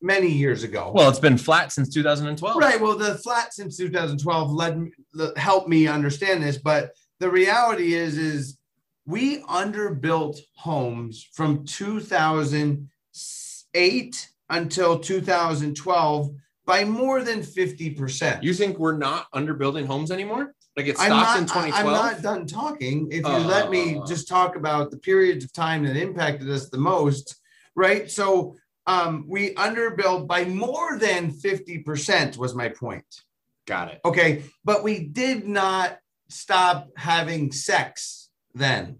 [0.05, 0.91] many years ago.
[0.93, 2.57] Well, it's been flat since 2012.
[2.57, 2.79] Right.
[2.79, 4.91] Well, the flat since 2012 led me,
[5.35, 8.57] helped me understand this, but the reality is, is
[9.05, 16.31] we underbuilt homes from 2008 until 2012
[16.65, 18.43] by more than 50 percent.
[18.43, 20.53] You think we're not underbuilding homes anymore?
[20.77, 21.87] Like it stopped not, in 2012.
[21.87, 23.07] I'm not done talking.
[23.11, 24.05] If you let me Uh.
[24.05, 27.37] just talk about the periods of time that impacted us the most,
[27.75, 28.11] right?
[28.11, 33.05] So um, we underbuilt by more than 50% was my point.
[33.65, 34.01] Got it.
[34.05, 34.43] Okay.
[34.63, 35.97] But we did not
[36.29, 38.99] stop having sex then.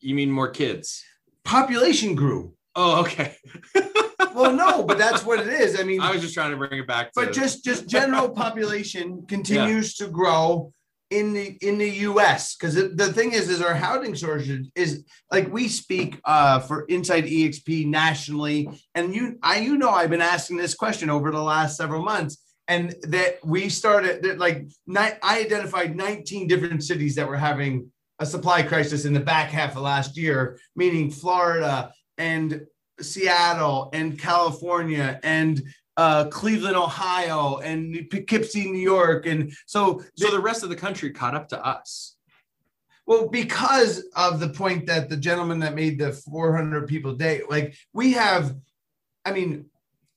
[0.00, 1.04] You mean more kids?
[1.44, 2.54] Population grew.
[2.74, 3.36] Oh, okay.
[4.34, 5.78] Well, no, but that's what it is.
[5.78, 7.12] I mean, I was just trying to bring it back.
[7.12, 10.72] To, but just just general population continues to grow
[11.10, 15.52] in the in the US because the thing is is our housing shortage is like
[15.52, 20.56] we speak uh for inside exp nationally and you I you know I've been asking
[20.56, 22.38] this question over the last several months
[22.68, 27.90] and that we started that like ni- I identified 19 different cities that were having
[28.18, 32.66] a supply crisis in the back half of last year meaning Florida and
[33.00, 35.62] Seattle and California and
[35.96, 41.10] uh, Cleveland, Ohio, and Poughkeepsie, New York, and so So the rest of the country
[41.10, 42.16] caught up to us.
[43.06, 47.74] well because of the point that the gentleman that made the 400 people day, like
[47.92, 48.56] we have,
[49.24, 49.66] I mean,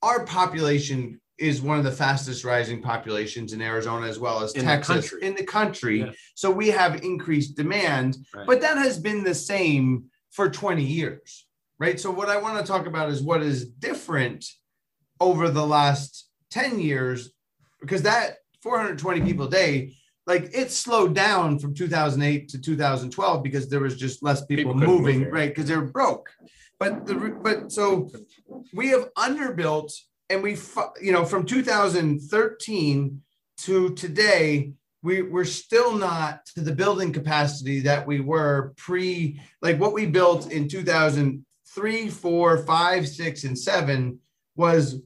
[0.02, 4.63] our population is one of the fastest rising populations in Arizona as well as In
[4.63, 5.28] Texas country.
[5.28, 6.00] in the country.
[6.00, 6.12] Yeah.
[6.34, 8.48] So we have increased demand, Right.
[8.48, 11.46] but that has been the same for 20 years,
[11.78, 12.00] right?
[12.00, 14.46] So what I want to talk about is what is different
[15.19, 17.32] over the last 10 years
[17.82, 19.93] because that 420 people a day
[20.27, 24.73] like it slowed down from 2008 to 2012 because there was just less people, People
[24.73, 26.30] couldn't move moving right because they're broke.
[26.80, 28.12] But the but so
[28.73, 29.93] we have underbuilt
[30.30, 30.58] and we
[31.01, 33.21] you know from 2013
[33.60, 39.80] to today we we're still not to the building capacity that we were pre like
[39.80, 44.19] what we built in 2003 4 5 6 and 7
[44.58, 45.00] was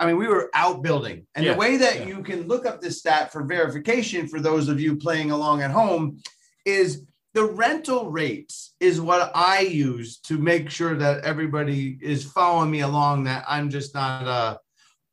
[0.00, 1.26] I mean, we were outbuilding.
[1.34, 2.06] And Yeah, the way that yeah.
[2.06, 5.72] you can look up this stat for verification for those of you playing along at
[5.72, 6.20] home
[6.64, 12.70] is the rental rates is what I use to make sure that everybody is following
[12.70, 14.60] me along that I'm just not a,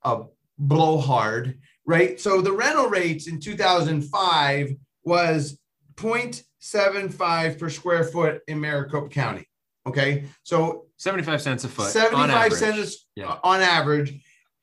[0.08, 0.26] a
[0.58, 2.20] blowhard, right?
[2.20, 5.60] So the rental rates in 2005 was
[5.96, 9.48] 0.75 per square foot in Maricopa County.
[9.88, 10.26] Okay.
[10.44, 11.90] So 75 cents a foot.
[11.92, 12.54] 75 average.
[12.60, 13.38] cents Yeah.
[13.44, 14.20] on average.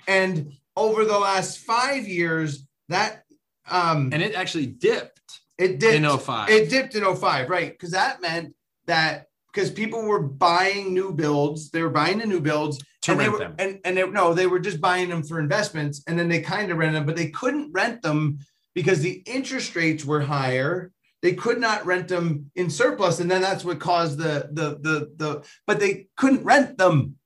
[0.09, 3.23] And over the last five years, that
[3.71, 5.21] um And it actually dipped
[5.59, 6.49] it dipped in 05.
[6.51, 7.71] it dipped in 05, right?
[7.73, 8.55] Because that meant
[8.87, 13.21] that because people were buying new builds, they were buying the new builds to and
[13.21, 13.55] they rent were, them.
[13.59, 16.73] and and they, no, they were just buying them for investments, and then they kind
[16.73, 18.39] of rent them, but they couldn't rent them
[18.75, 20.91] because the interest rates were higher.
[21.23, 25.13] They could not rent them in surplus, and then that's what caused the the the
[25.17, 25.47] the.
[25.67, 27.17] But they couldn't rent them,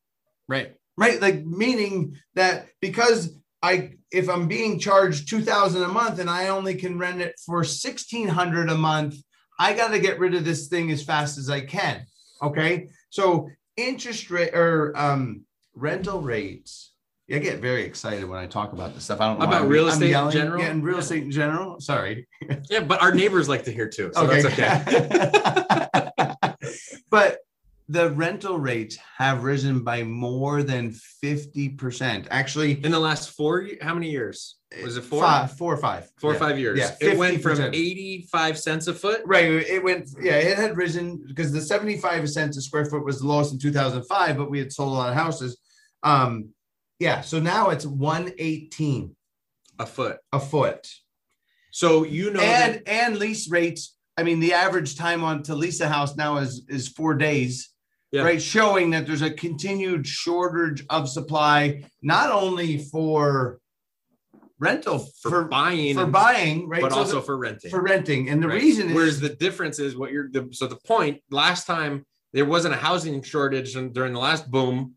[0.49, 0.75] Right.
[0.99, 1.21] right?
[1.21, 6.49] Like meaning that because I if I'm being charged two thousand a month and I
[6.49, 9.17] only can rent it for sixteen hundred a month,
[9.59, 12.05] I got to get rid of this thing as fast as I can.
[12.43, 16.93] Okay, so interest rate or um, rental rates.
[17.29, 19.21] I get very excited when I talk about this stuff.
[19.21, 20.63] I don't know About real I'm estate in general?
[20.63, 21.01] Yeah, and real Yeah.
[21.03, 21.81] estate in general.
[21.81, 22.27] Sorry.
[22.71, 24.11] Yeah, but our neighbors like to hear too.
[24.15, 26.07] So that's okay.
[27.11, 27.39] but
[27.89, 32.27] the rental rates have risen by more than 50%.
[32.31, 34.57] Actually, In the last four, how many years?
[34.83, 35.23] Was it four?
[35.23, 36.11] Five, four or five.
[36.21, 36.79] Four or five years.
[36.79, 39.23] Yeah, it went from 85 cents a foot.
[39.25, 39.45] Right.
[39.45, 43.27] It went, yeah, it had risen because the 75 cents a square foot was the
[43.27, 45.59] lowest in 2005, but we had sold a lot of houses.
[46.03, 46.51] Um,
[46.99, 47.21] yeah.
[47.21, 49.15] So now it's 118
[49.79, 50.19] A foot.
[50.33, 50.89] a foot.
[51.73, 53.95] So you know and that- and lease rates.
[54.17, 57.69] I mean, the average time on to lease a house now is is four days,
[58.13, 58.23] Yeah.
[58.23, 58.41] right?
[58.41, 63.61] Showing that there's a continued shortage of supply, not only for
[64.59, 66.81] rental for, for buying, for and- buying, right?
[66.81, 67.71] but So also the- for renting.
[67.71, 68.31] for renting.
[68.31, 68.63] And the Right.
[68.63, 72.47] reason Whereas is the difference is what you're the, so the point last time there
[72.47, 74.95] wasn't a housing shortage during the last boom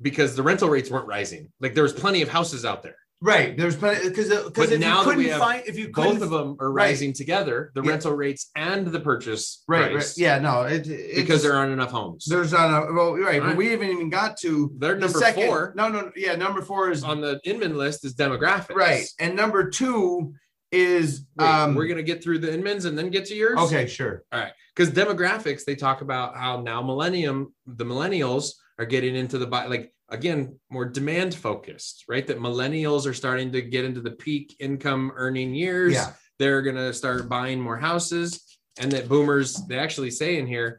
[0.00, 1.50] because the rental rates weren't rising.
[1.60, 2.96] Like there was plenty of houses out there.
[3.22, 3.56] right.
[3.56, 6.70] There's plenty because because if now you couldn't find if you Both of them are
[6.70, 6.90] right.
[6.90, 7.90] rising together, the Yeah.
[7.92, 10.12] rental rates and the purchase right, right.
[10.18, 12.26] Yeah, no, it, it's, because there aren't enough homes.
[12.26, 15.46] there's not a well, right, but we haven't even got to They're the number second-
[15.46, 18.74] four No, no, yeah, number four is on the Inman list is demographics.
[18.74, 20.34] right, and number two
[20.72, 21.74] is Wait, um.
[21.74, 23.58] we're gonna get through the Inmans and then get to yours.
[23.60, 24.24] okay, sure.
[24.32, 24.52] All right.
[24.74, 29.66] Because demographics they talk about how now millennium the millennials are getting into the buy
[29.66, 34.54] like again more demand focused right that millennials are starting to get into the peak
[34.60, 36.12] income earning years Yeah.
[36.38, 40.78] they're going to start buying more houses and that boomers they actually say in here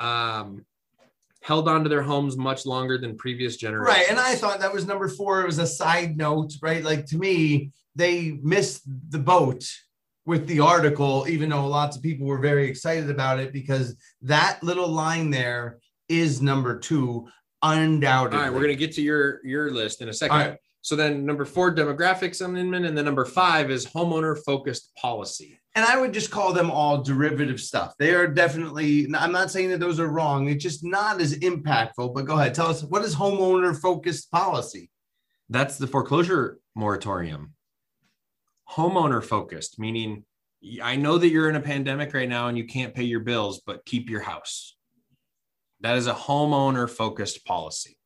[0.00, 0.64] um
[1.42, 4.06] held on to their homes much longer than previous generations Right.
[4.08, 5.42] And I thought that was number four.
[5.42, 6.82] It was a side note, right?
[6.82, 8.80] Like to me, they missed
[9.10, 9.62] the boat
[10.24, 14.62] with the article, even though lots of people were very excited about it because that
[14.62, 17.28] little line there is number two,
[17.62, 18.38] undoubtedly.
[18.38, 20.58] all right we're going to get to your your list in a second All right.
[20.82, 25.60] so then number four demographics on Inman, and then number five is homeowner focused policy
[25.74, 27.94] and I would just call them all derivative stuff.
[27.98, 30.48] They are definitely, I'm not saying that those are wrong.
[30.48, 32.14] It's just not as impactful.
[32.14, 34.90] But go ahead, tell us what is homeowner focused policy?
[35.48, 37.54] That's the foreclosure moratorium.
[38.70, 40.24] Homeowner focused, meaning
[40.82, 43.60] I know that you're in a pandemic right now and you can't pay your bills,
[43.66, 44.73] but keep your house.
[45.84, 47.98] That is a homeowner focused policy.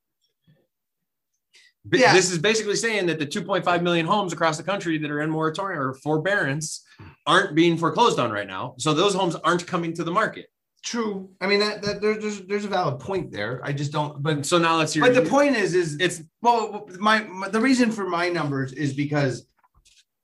[1.93, 2.13] Yeah.
[2.13, 5.31] This is basically saying that the 2.5 million homes across the country that are in
[5.31, 6.85] moratorium or forbearance
[7.25, 8.75] aren't being foreclosed on right now.
[8.79, 10.47] So those homes aren't coming to the market.
[10.85, 11.31] True.
[11.41, 13.61] I mean that, that there, there's there's a valid point there.
[13.63, 14.21] I just don't.
[14.25, 15.05] But So now let's hear.
[15.05, 18.93] but the point is is it's well my, my the reason for my numbers is
[18.93, 19.47] because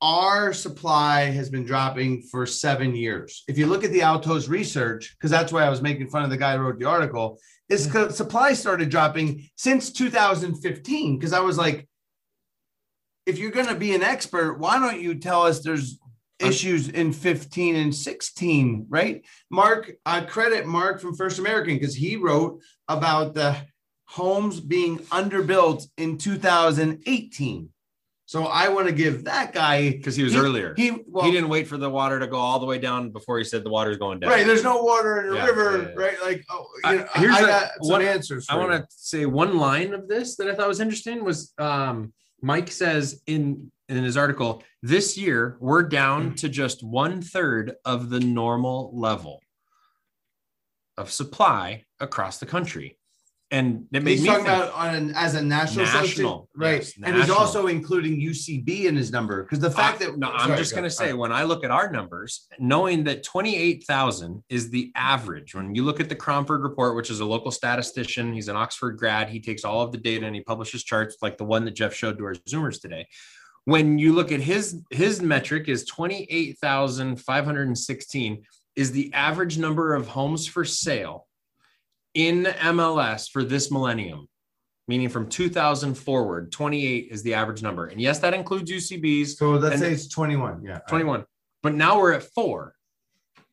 [0.05, 3.43] our supply has been dropping for seven years.
[3.49, 6.29] If you look at the Altos research, because that's why I was making fun of
[6.29, 7.39] the guy who wrote the article,
[7.71, 8.17] is because mm.
[8.17, 11.19] supply started dropping since 2015.
[11.19, 11.89] Because I was like,
[13.25, 15.99] if you're going to be an expert, why don't you tell us there's
[16.39, 19.25] issues in 15 and 16, right?
[19.51, 23.57] Mark, I credit Mark from First American because he wrote about the
[24.05, 27.71] homes being underbuilt in 2018.
[28.35, 30.75] So I want to give that guy because he was earlier.
[30.77, 33.39] He well, he didn't wait for the water to go all the way down before
[33.39, 34.29] he said the water's going down.
[34.29, 34.45] right.
[34.45, 35.95] There's no water in the Yeah, river, yeah, yeah.
[36.05, 36.17] right?
[36.21, 38.43] Like, oh, I- you know, here's I a- got one- answer.
[38.51, 42.13] I want to say one line of this that I thought was interesting was um,
[42.43, 48.11] Mike says in in his article this year we're down to just one third of
[48.11, 49.39] the normal level
[50.99, 52.99] of supply across the country,
[53.55, 56.83] and it made He's me talking think, about on an, as a national, National, right?
[56.83, 60.29] yes, and he's also including UCB in his number because the fact I- that no,
[60.29, 61.19] I'm Sorry, just going to say right.
[61.19, 65.55] when I look at our numbers, knowing that 28,000 is the average.
[65.55, 68.99] When you look at the Cromford report, which is a local statistician, he's an Oxford
[68.99, 69.29] grad.
[69.29, 71.95] He takes all of the data and he publishes charts like the one that Jeff
[71.95, 73.07] showed to our Zoomers today.
[73.67, 78.43] When you look at his his metric is 28,516
[78.75, 81.29] is the average number of homes for sale
[82.15, 84.27] in MLS for this millennium
[84.87, 89.53] meaning from 2000 forward 28 is the average number and yes that includes ucbs So
[89.53, 90.63] let's say it's 21.
[90.65, 90.79] Yeah.
[90.89, 91.25] 21
[91.63, 92.75] but now we're at four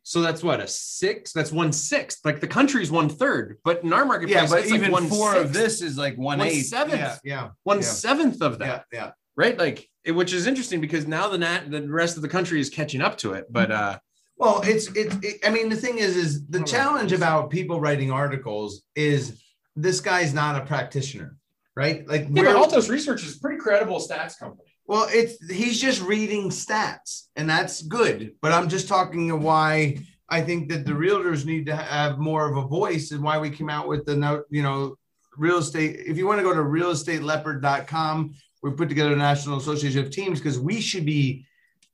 [0.04, 3.94] so that's what a six that's one sixth like the country's one third but in
[3.94, 6.48] our marketplace Yeah, but it's like even one four of this is like one One
[6.48, 6.66] eighth.
[6.68, 7.00] seventh.
[7.00, 7.18] Yeah.
[7.24, 7.50] Yeah.
[7.64, 7.84] one yeah.
[7.84, 9.00] seventh of that Yeah.
[9.00, 9.12] Yeah.
[9.38, 12.60] right like it, which is interesting because now the nat the rest of the country
[12.60, 14.00] is catching up to it but uh
[14.42, 15.16] Well, it's it's.
[15.24, 19.42] It, I mean, the thing is, is the challenge about people writing articles is
[19.76, 21.38] this guy's not a practitioner,
[21.76, 22.08] right?
[22.08, 26.02] Like, yeah, but altos research is a pretty credible stats company well, it's he's just
[26.02, 28.34] reading stats, and that's good.
[28.42, 32.50] But I'm just talking of why I think that the realtors need to have more
[32.50, 34.98] of a voice, and why we came out with the note, you know,
[35.38, 36.02] real estate.
[36.06, 40.40] If you want to go to realestateleopard.com, we put together a national association of teams
[40.40, 41.46] because we should be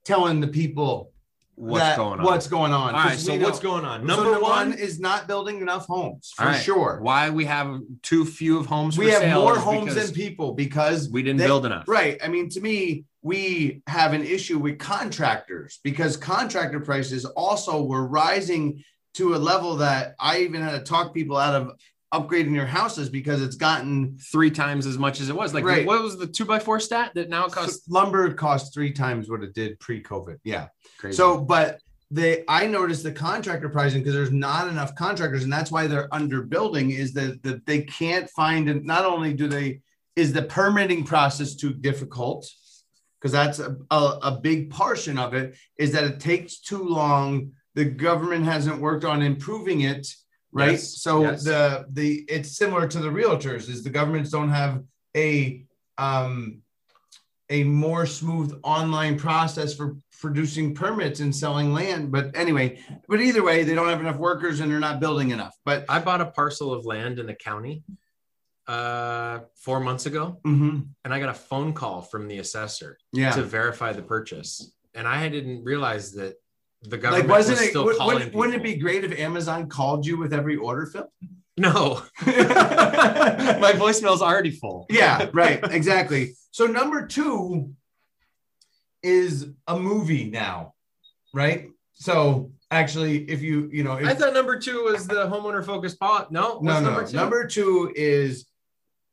[0.03, 1.11] telling the people
[1.57, 2.93] what's that- going on What's going on?
[2.93, 5.87] all right 'Cause so know- what's going on So number, one, is not building enough
[5.87, 6.99] homes for all right, sure.
[7.01, 10.15] why we have too few of homes We for have sale more homes because than
[10.15, 12.17] people because we didn't they- build enough Right.
[12.23, 18.05] I mean, to me, we have an issue with contractors because contractor prices also were
[18.07, 18.83] rising
[19.15, 21.71] to a level that I even had to talk people out of
[22.13, 25.53] upgrading their houses because it's gotten three times as much as it was.
[25.53, 25.85] Like, Right.
[25.85, 29.29] what was the two by four stat that now it costs lumber cost three times
[29.29, 30.37] what it did pre-COVID.
[30.43, 30.67] Yeah.
[30.97, 31.17] crazy?
[31.17, 35.71] So, but they, I noticed the contractor pricing because there's not enough contractors, and that's
[35.71, 36.97] why they're underbuilding.
[36.97, 39.81] Is that that they can't find, and not only do they,
[40.15, 42.49] is the permitting process too difficult?
[43.19, 45.57] Because that's a, a, a big portion of it.
[45.77, 47.51] Is that it takes too long.
[47.75, 50.07] The government hasn't worked on improving it,
[50.51, 50.71] right?
[50.71, 51.43] Yes, so yes.
[51.43, 53.69] the the it's similar to the realtors.
[53.69, 54.83] Is the governments don't have
[55.15, 55.65] a
[55.97, 56.61] um
[57.49, 62.11] a more smooth online process for producing permits and selling land.
[62.11, 65.55] But anyway, but either way, they don't have enough workers and they're not building enough.
[65.63, 67.83] But I bought a parcel of land in a county
[68.67, 73.31] uh four months ago, mhm, and I got a phone call from the assessor yeah,
[73.31, 76.35] to verify the purchase, and I didn't realize that
[76.89, 77.69] the like wasn't was it?
[77.69, 78.15] still would- calling.
[78.15, 81.11] Wouldn't, wouldn't it be great if Amazon called you with every order fill?
[81.59, 84.85] No, my voicemail's already full.
[84.89, 86.35] yeah, right, exactly.
[86.51, 87.73] So number two
[89.01, 90.73] is a movie now,
[91.33, 91.69] right?
[91.93, 95.99] So actually, if you you know, if, I thought number two was the homeowner focused
[95.99, 96.31] pot.
[96.31, 97.15] No, no, no, number two?
[97.15, 98.45] number two is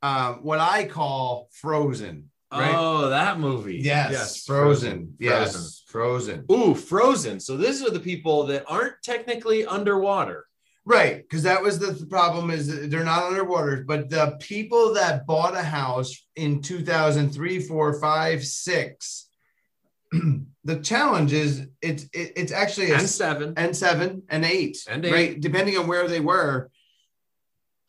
[0.02, 2.30] um, what I call Frozen.
[2.54, 2.74] Right?
[2.74, 3.76] Oh, that movie.
[3.82, 5.14] Yes, Frozen.
[5.18, 6.44] Yes, Frozen.
[6.46, 6.52] Frozen.
[6.52, 7.40] Ooh, Frozen.
[7.40, 10.46] So these are the people that aren't technically underwater.
[10.86, 15.26] Right, because that was the th- problem is they're not underwater, but the people that
[15.26, 19.26] bought a house in 2003, 4, 5, 6,
[20.12, 23.54] the challenge is it's it, it's actually a And seven.
[23.56, 25.12] and seven and eight, And eight.
[25.12, 25.40] right?
[25.40, 26.70] Depending on where they were.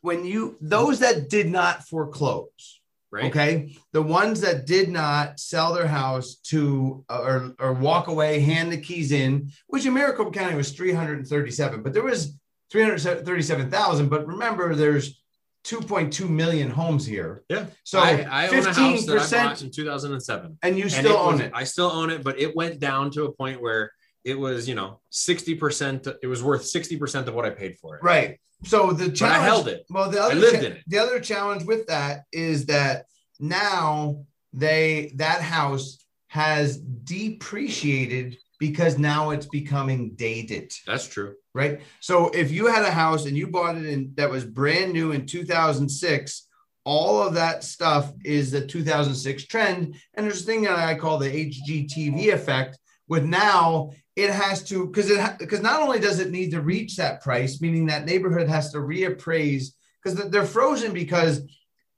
[0.01, 2.74] When you those that did not foreclose,
[3.15, 3.25] right?
[3.31, 3.75] Okay.
[3.93, 8.71] The ones that did not sell their house to uh, or, or walk away, hand
[8.71, 12.37] the keys in, which in Maricopa County was 337, but there was
[12.71, 14.09] 337,000.
[14.09, 15.21] But remember, there's
[15.65, 17.43] 2.2 million homes here.
[17.49, 17.65] Yeah.
[17.83, 20.57] So I, I own a house that I 15%, bought in 2007.
[20.61, 21.51] and you And still own was- it.
[21.55, 23.91] I still own it, but it went down to a point where
[24.25, 28.03] it was, you know, 60%, it was worth 60% of what I paid for it.
[28.03, 28.39] Right.
[28.63, 29.85] So the But I challenge, held it.
[29.89, 30.83] Well, the I other lived cha- in it.
[30.87, 33.05] the other challenge with that is that
[33.39, 40.71] now they that house has depreciated because now it's becoming dated.
[40.87, 41.35] That's true.
[41.53, 41.81] Right.
[41.99, 45.11] So if you had a house and you bought it in that was brand new
[45.11, 46.47] in 2006,
[46.85, 49.95] all of that stuff is the 2006 trend.
[50.13, 52.77] And there's a thing that I call the HGTV effect.
[53.07, 56.95] With now, it has to because it because not only does it need to reach
[56.97, 59.67] that price, meaning that neighborhood has to reappraise
[60.01, 61.41] because they're frozen because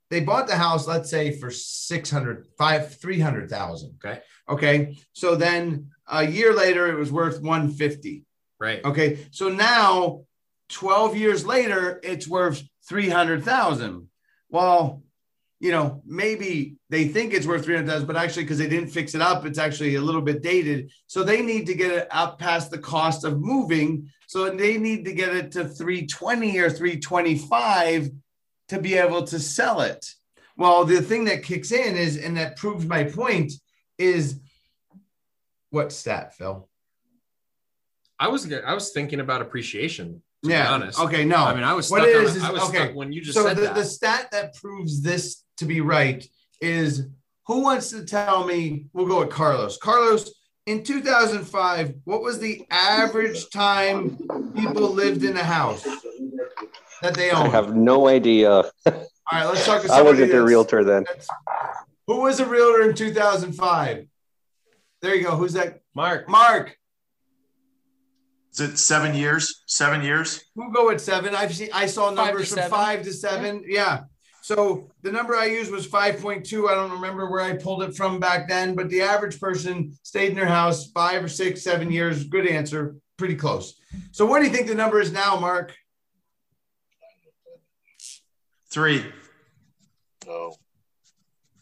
[0.09, 3.99] they bought the house, let's say for 600, five, 300,000.
[4.03, 4.21] Okay.
[4.49, 4.97] Okay.
[5.13, 8.23] So then a year later, it was worth 150.
[8.59, 8.83] Right.
[8.85, 9.25] Okay.
[9.31, 10.23] So now
[10.69, 14.07] 12 years later, it's worth 300,000.
[14.49, 15.03] Well,
[15.59, 19.21] you know, maybe they think it's worth 300,000, but actually, because they didn't fix it
[19.21, 20.91] up, it's actually a little bit dated.
[21.07, 24.09] So they need to get it up past the cost of moving.
[24.27, 28.11] So they need to get it to 320 or 325
[28.69, 30.05] to be able to sell it.
[30.57, 33.53] Well, the thing that kicks in is, and that proves my point,
[33.97, 34.39] is
[35.71, 36.67] what stat, Phil?
[38.19, 40.21] I was I was thinking about appreciation.
[40.43, 40.63] To yeah.
[40.63, 40.99] be honest.
[40.99, 41.25] Okay.
[41.25, 41.37] No.
[41.37, 42.15] I mean, I was What stuck.
[42.15, 42.77] on, is is- I was okay.
[42.77, 43.75] stuck when you just so said the, that.
[43.75, 46.25] the stat that proves this to be right
[46.61, 47.07] is
[47.45, 50.31] who wants to tell me we'll go with carlos carlos
[50.65, 54.17] in 2005 what was the average time
[54.55, 55.85] people lived in a house
[57.01, 57.45] that they own?
[57.47, 58.49] I have no idea.
[58.51, 58.71] all
[59.31, 61.05] right let's talk to I wasn't their realtor then.
[62.07, 64.07] who was a realtor in 2005
[65.01, 66.27] there you go who's that Mark.
[66.29, 66.77] mark
[68.53, 69.63] Is it seven years?
[69.67, 70.43] Seven years?
[70.55, 71.35] We'll go with seven.
[71.35, 72.71] I've seen I saw Five numbers from seven.
[72.71, 73.63] five to seven.
[73.67, 74.03] Yeah.
[74.47, 76.69] So the number I used was 5.2.
[76.69, 80.29] I don't remember where I pulled it from back then, but the average person stayed
[80.29, 82.23] in their house five or six, seven years.
[82.23, 82.95] Good answer.
[83.17, 83.77] Pretty close.
[84.13, 85.75] So what do you think the number is now, Mark?
[88.71, 89.03] Three.
[90.25, 90.55] No.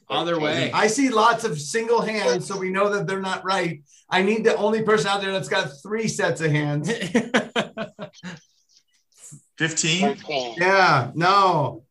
[0.07, 0.71] Other way.
[0.71, 3.81] I see lots of single hands, so we know that they're not right.
[4.11, 6.91] I need the only person out there that's got three sets of hands.
[9.57, 10.17] 15?
[10.57, 11.84] Yeah, no.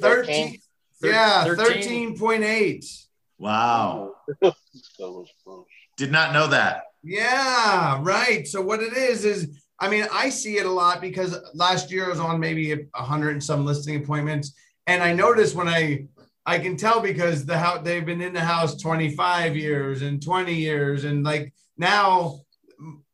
[0.00, 0.58] 13.
[1.02, 3.06] Yeah, 13.8.
[3.38, 4.14] Wow.
[4.42, 4.54] That
[4.98, 5.64] was close.
[5.96, 6.82] Did not know that.
[7.02, 8.46] Yeah, right.
[8.46, 12.06] So what it is is, I mean, I see it a lot because last year
[12.06, 14.54] I was on maybe a hundred and some listing appointments,
[14.86, 16.06] and I noticed when I,
[16.44, 20.20] I can tell because the house they've been in the house twenty five years and
[20.22, 22.40] twenty years, and like now,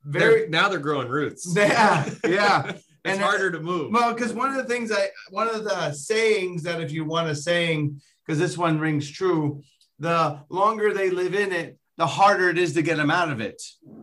[0.04, 1.52] very They're- now they're growing roots.
[1.56, 2.72] yeah, yeah.
[3.04, 3.92] It's And- harder to move.
[3.92, 7.28] Well, because one of the things I, one of the sayings that if you want
[7.28, 9.62] a saying, because this one rings true,
[9.98, 13.40] the longer they live in it, the harder it is to get them out of
[13.40, 13.62] it,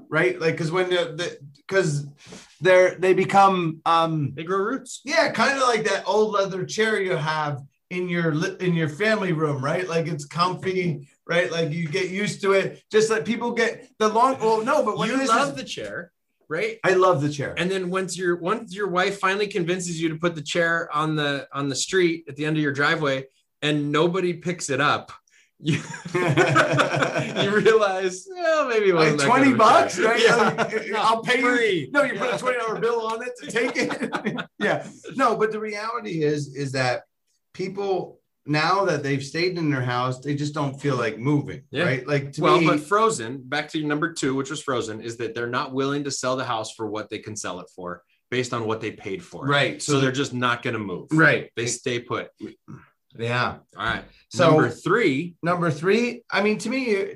[0.10, 0.40] right?
[0.40, 1.38] Like, because when the,
[1.68, 2.08] because
[2.62, 5.02] they're they become, um, they grow roots.
[5.04, 9.34] yeah, kind of like that old leather chair you have in your in your family
[9.34, 9.86] room, right?
[9.90, 11.52] Like it's comfy, right?
[11.52, 12.82] Like you get used to it.
[12.90, 14.40] Just like people get the long.
[14.40, 16.14] Well, no, but when you love is- the chair,
[16.52, 16.78] right?
[16.84, 17.56] I love the chair.
[17.58, 21.16] And then once your once your wife finally convinces you to put the chair on
[21.16, 23.26] the on the street at the end of your driveway,
[23.62, 25.12] and nobody picks it up,
[25.64, 25.80] you,
[26.14, 30.20] you realize, well, maybe like 20 good of a bucks, right?
[30.20, 30.36] Yeah.
[30.36, 31.82] Like, I'll pay Free.
[31.82, 31.92] you.
[31.92, 34.42] No, you put a $20 bill on it to take it.
[34.60, 34.88] yeah.
[35.16, 37.04] No, but the reality is, is that
[37.54, 41.62] people now that they've stayed in their house, they just don't feel like moving.
[41.72, 41.84] Yeah.
[41.84, 42.08] Right.
[42.08, 45.36] Like to well, me, but Frozen, back to number two, which was Frozen, is that
[45.36, 48.54] they're not willing to sell the house for what they can sell it for based
[48.54, 49.46] on what they paid for.
[49.46, 49.50] it.
[49.50, 49.82] right.
[49.82, 51.08] So they're just not going to move.
[51.12, 51.52] right.
[51.56, 52.30] They stay put.
[53.18, 53.58] Yeah.
[53.78, 54.06] All right.
[54.30, 57.16] So- number three, Number three, I mean, to me,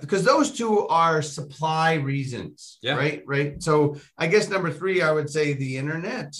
[0.00, 2.96] because those two are supply reasons, Yeah.
[2.96, 3.22] right?
[3.26, 3.62] Right.
[3.62, 6.34] So I guess number three, I would say the internet,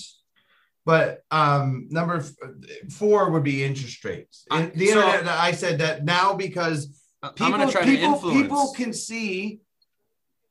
[0.84, 4.44] but um, number f- four would be interest rates.
[4.50, 6.88] I- And the so- internet, I said that now because
[7.36, 9.60] people, people, people can see,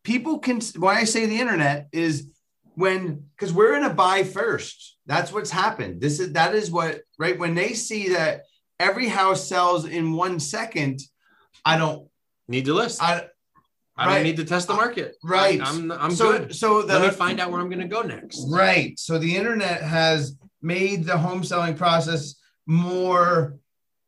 [0.03, 0.61] people can.
[0.77, 2.27] Why I say the internet is
[2.75, 4.97] when because we're in a buy first.
[5.05, 5.99] That's what's happened.
[6.01, 8.43] This is that is what right when they see that
[8.79, 11.01] every house sells in one second.
[11.65, 12.07] I don't.
[12.47, 13.01] need to list.
[13.01, 13.27] I,
[14.01, 15.15] I don't need to test the uh, market.
[15.23, 15.61] Right.
[15.61, 16.55] I, am I'm so good.
[16.55, 18.45] so the Let me find out where I'm going to go next.
[18.49, 18.97] right.
[18.99, 22.35] So the internet has made the home selling process
[22.67, 23.57] more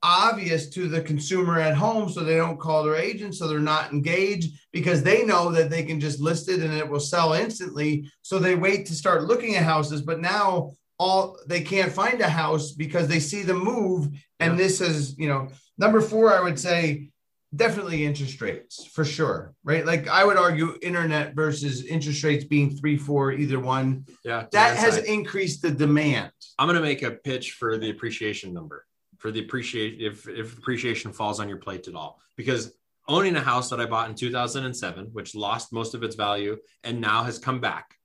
[0.04, 3.94] obvious to the consumer at home so they don't call their agent so they're not
[3.94, 8.06] engaged because they know that they can just list it and it will sell instantly
[8.22, 12.28] so they wait to start looking at houses but now all they can't find a
[12.28, 14.10] house because they see the move
[14.42, 17.10] and this is you know number 4 I would say
[17.56, 22.76] definitely interest rates for sure right like I would argue internet versus interest rates being
[22.76, 24.46] 3 4 either one Yeah.
[24.52, 25.06] that has side.
[25.06, 28.86] increased the demand I'm gonna make a pitch for the appreciation number
[29.20, 32.74] for the appreciation if if appreciation falls on your plate at all because
[33.08, 37.00] owning a house that I bought in 2007 which lost most of its value and
[37.00, 37.96] now has come back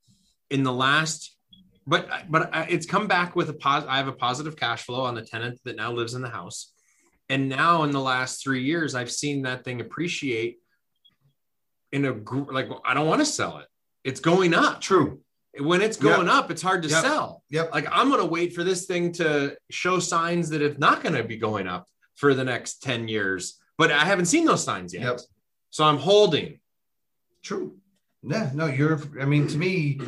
[0.51, 1.36] in the last
[1.86, 5.03] but but uh, it's come back with a pos I have a positive cash flow
[5.03, 6.72] on the tenant that now lives in the house
[7.29, 10.59] and now in the last 3 years I've seen that thing appreciate
[11.93, 13.66] in a gr- like I don't want to sell it
[14.05, 15.20] it's going up true
[15.59, 17.03] when it's going up it's hard to Yep.
[17.03, 17.72] sell Yep.
[17.72, 21.14] like i'm going to wait for this thing to show signs that it's not going
[21.14, 24.93] to be going up for the next 10 years but i haven't seen those signs
[24.95, 25.20] yet Yep.
[25.70, 26.61] so i'm holding
[27.43, 27.76] True.
[28.22, 29.01] Yeah, no, you're.
[29.20, 30.01] I mean, to me,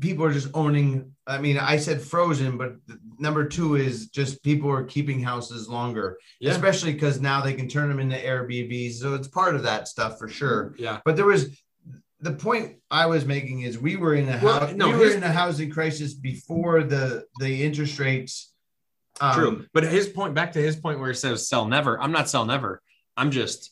[0.00, 1.12] people are just owning.
[1.26, 2.76] I mean, I said frozen, but
[3.18, 7.68] number two is just people are keeping houses longer, yeah especially because now they can
[7.68, 8.94] turn them into Airbnbs.
[8.94, 10.74] So it's part of that stuff for sure.
[10.78, 11.60] yeah But there was
[12.20, 15.10] the point I was making is we were in a Well, house, no, we were
[15.12, 18.52] in a housing crisis before the the interest rates.
[19.20, 22.12] um, true but his point back to his point where he says sell never i'm
[22.12, 22.82] not sell never
[23.16, 23.70] i'm just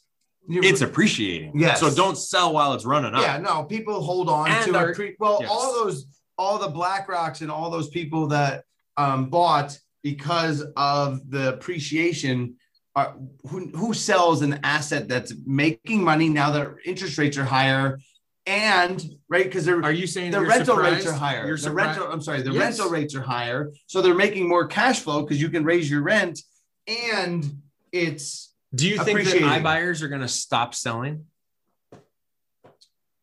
[0.49, 1.81] it's appreciating Yes.
[1.81, 4.91] so don't sell while it's running up Yeah, no, people hold on And to our-
[4.91, 5.17] it.
[5.19, 5.51] Well, yes.
[5.51, 8.65] all those, all the Black Rocks and all those people that
[8.97, 12.57] um, bought because of the appreciation.
[12.97, 13.17] Are,
[13.49, 17.99] who, who sells an asset that's making money now that interest rates are higher,
[18.47, 21.45] and right because they're are you saying the rental rates are higher.
[21.45, 21.99] you're the surprised?
[21.99, 22.79] rental, I'm sorry, the Yes.
[22.79, 26.03] rental rates are higher, so they're making more cash flow because you can raise your
[26.03, 26.41] rent,
[26.87, 29.49] and it's do you think that appreciating.
[29.49, 31.27] iBuyers are going to stop selling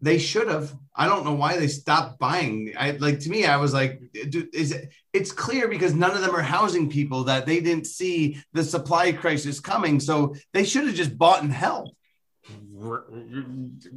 [0.02, 0.74] They should have.
[0.96, 2.74] I don't know why they stopped buying.
[2.78, 4.90] I like to me, I was like, dude, is it?
[5.14, 9.12] It's clear because none of them are housing people that they didn't see the supply
[9.12, 11.92] crisis coming, so they should have just bought and held.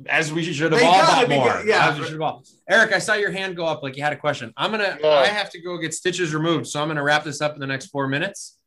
[0.09, 1.53] as we should have They all bought more.
[1.55, 1.89] good- yeah.
[1.89, 2.45] As we should have all.
[2.69, 4.53] Eric, I saw your hand go up like you had a question.
[4.59, 4.99] I'm gonna.
[5.01, 5.09] Yeah.
[5.09, 7.67] I have to go get stitches removed, so I'm gonna wrap this up in the
[7.67, 8.59] next four minutes.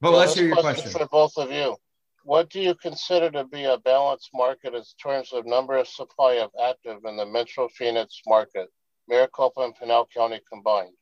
[0.00, 1.00] But Well, let's hear your question question.
[1.00, 1.76] For both of you.
[2.24, 6.34] What do you consider to be a balanced market in terms of number of supply
[6.36, 8.68] of active in the Metro Phoenix market,
[9.06, 10.94] Maricopa and Pinal County combined?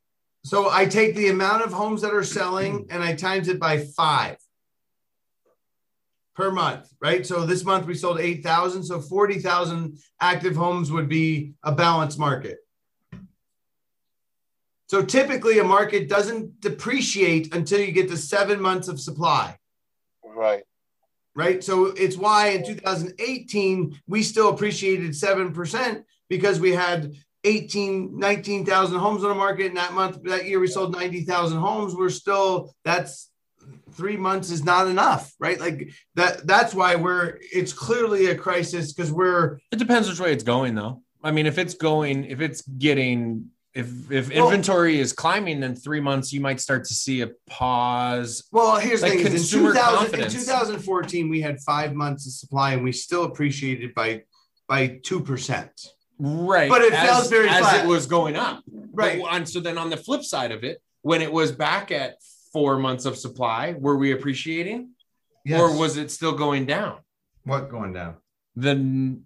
[0.44, 3.78] So I take the amount of homes that are selling and I times it by
[3.78, 4.36] five
[6.34, 7.24] per month, right?
[7.24, 8.82] So this month we sold 8,000.
[8.82, 12.58] So 40,000 active homes would be a balanced market.
[14.88, 19.56] So typically a market doesn't depreciate until you get to seven months of supply,
[20.24, 20.64] Right.
[21.34, 21.62] Right?
[21.62, 27.14] So it's why in 2018 we still appreciated 7% because we had
[27.44, 29.66] 18, 19,000 homes on the market.
[29.66, 31.94] And that month, that year, we sold 90,000 homes.
[31.94, 33.30] We're still, that's
[33.92, 35.60] three months is not enough, right?
[35.60, 40.32] Like that, that's why we're, it's clearly a crisis because we're, It depends which way
[40.32, 41.02] it's going, though.
[41.24, 45.74] I mean, if it's going, if it's getting, if if Well- inventory is climbing, then
[45.74, 48.44] three months you might start to see a pause.
[48.52, 52.72] well, here's the thing in, consumer 2000, in 2014, we had five months of supply
[52.74, 54.22] and we still appreciated by,
[54.68, 55.68] by 2%.
[56.18, 57.84] Right, But it as, felt very as flat.
[57.84, 58.62] it was going up.
[58.92, 59.20] Right.
[59.20, 62.16] But on, so then on the flip side of it, when it was back at
[62.52, 64.90] four months of supply, were we appreciating,
[65.50, 66.98] or was it still going down?
[67.44, 68.14] what going down?
[68.54, 69.18] the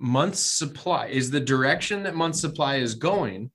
[0.00, 3.50] month's supply is the direction that month supply is going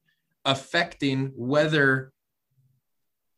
[0.45, 2.13] affecting whether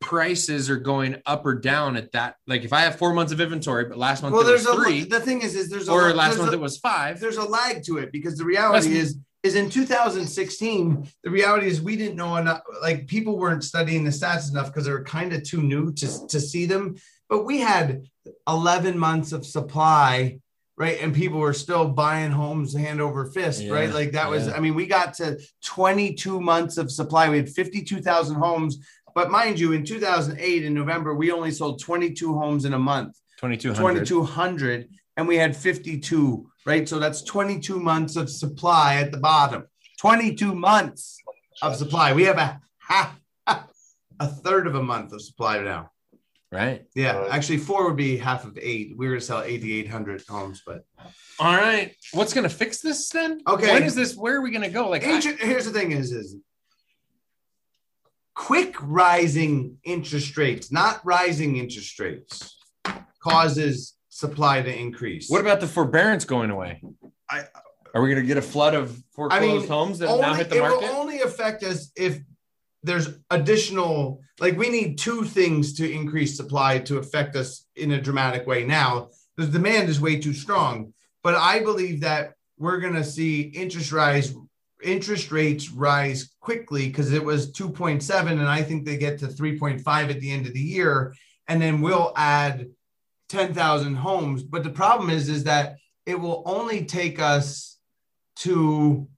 [0.00, 3.40] prices are going up or down at that like if i have four months of
[3.40, 6.12] inventory but last month Well, there's a, three the thing is, is there's a, or
[6.14, 7.18] last there's month a- it was five.
[7.18, 11.66] there's a lag to it because the reality That's- is is in 2016 the reality
[11.66, 15.04] is we didn't know enough like people weren't studying the stats enough because they were
[15.04, 16.96] kind of too new to, to see them.
[17.28, 18.02] But we had
[18.48, 20.40] 11 months of supply
[20.78, 21.02] right?
[21.02, 23.92] And people were still buying homes hand over fist right?
[23.92, 24.54] Like that was yeah.
[24.54, 27.28] i mean we got to 22 months of supply.
[27.28, 28.78] We had 52000 homes.
[29.14, 33.18] But mind you in 2008 in november we only sold 22 homes in a month.
[33.40, 36.88] 2200 2200 and we had 52 right?
[36.88, 39.66] So that's 22 months of supply at the bottom.
[40.00, 41.18] 22 months
[41.62, 42.12] of supply.
[42.12, 43.18] We have a half
[44.20, 45.90] a third of a month of supply now
[46.50, 47.30] right yeah Right.
[47.30, 50.84] actually four would be half of eight we were to sell 8800 homes but
[51.38, 53.72] all right what's gonna fix this then Okay.
[53.74, 56.36] when is this where are we gonna go like I- here's the thing is is
[58.34, 62.56] quick rising interest rates not rising interest rates
[63.22, 65.28] causes supply to increase.
[65.28, 66.82] What about the forbearance going away?
[67.30, 67.44] I-
[67.94, 70.56] Are we going to get a flood of foreclosed homes that have now hit the
[70.56, 70.80] it market?
[70.80, 72.18] will only affect us if
[72.88, 78.00] there's additional like we need two things to increase supply to affect us in a
[78.00, 79.10] dramatic way now.
[79.36, 83.92] The demand is way too strong but i believe that we're going to see interest
[83.92, 84.34] rise
[84.82, 90.10] interest rates rise quickly because it was 2.7 and i think they get to 3.5
[90.10, 91.14] at the end of the year
[91.48, 92.68] and then we'll add
[93.28, 94.42] 10,000 homes.
[94.42, 95.76] But the problem is is that
[96.06, 97.78] it will only take us
[98.36, 99.08] to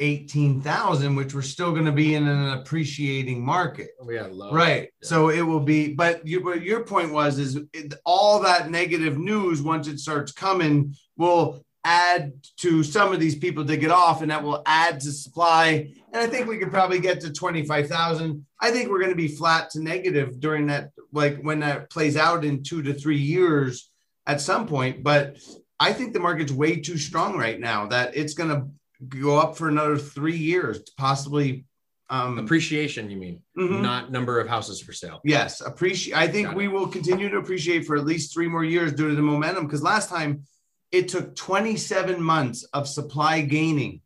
[0.00, 3.90] 18,000 which we're still going to be in an appreciating market.
[4.00, 4.52] Oh, Got low.
[4.52, 8.70] right so it will be but you, but your point was is it, all that
[8.70, 13.90] negative news once it starts coming will add to some of these people to get
[13.90, 15.90] off and that will add to supply.
[16.12, 19.28] And i think we could probably get to 25,000 i think we're going to be
[19.28, 23.90] flat to negative during that like when that plays out in 2 to 3 years
[24.26, 25.38] at some point but
[25.80, 28.68] i think the market's way too strong right now that it's going to
[29.06, 31.64] go up for another 3 years possibly
[32.10, 33.82] um Appreciation, you mean, mhm.
[33.82, 35.20] not number of houses for sale.
[35.24, 36.16] Yes, appreciate.
[36.16, 39.10] I think Got we will continue to appreciate for at least three more years due
[39.10, 39.66] to the momentum.
[39.66, 40.44] Because last time
[40.90, 44.00] it took 27 months of supply gaining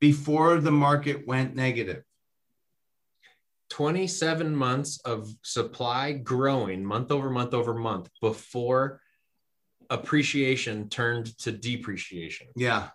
[0.00, 2.02] before the market went negative.
[3.68, 9.00] 27 months of supply growing month over month over month before
[9.90, 12.48] appreciation turned to depreciation.
[12.56, 12.88] Yeah,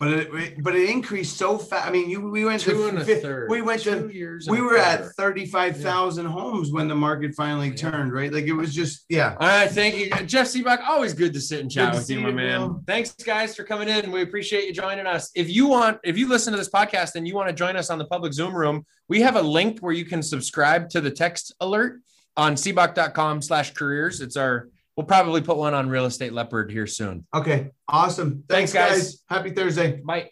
[0.00, 1.86] but it, but it increased so fast.
[1.86, 3.50] I mean, you we went Two to and a third.
[3.50, 4.46] we went Two to years.
[4.48, 5.12] we were at quarter.
[5.16, 7.74] 35,000 homes when the market finally Yeah.
[7.90, 8.12] turned.
[8.12, 9.34] Right, like it was just yeah.
[9.40, 10.86] All right, thank you, Jeff Sibbach.
[10.86, 12.60] Always good to sit and chat Good with you, my you, man.
[12.60, 12.82] Bill.
[12.86, 14.12] Thanks, guys, for coming in.
[14.12, 15.30] We appreciate you joining us.
[15.34, 17.90] If you want, if you listen to this podcast and you want to join us
[17.90, 21.10] on the public Zoom room, we have a link where you can subscribe to the
[21.10, 22.00] text alert
[22.36, 24.20] on sibbach.com slash careers.
[24.20, 24.68] It's our,
[24.98, 27.24] we'll probably put one on real estate leopard here soon.
[27.32, 28.42] Okay, awesome.
[28.48, 29.02] Thanks, Thanks, guys.
[29.12, 29.22] guys.
[29.28, 30.00] Happy Thursday.
[30.04, 30.30] Bye.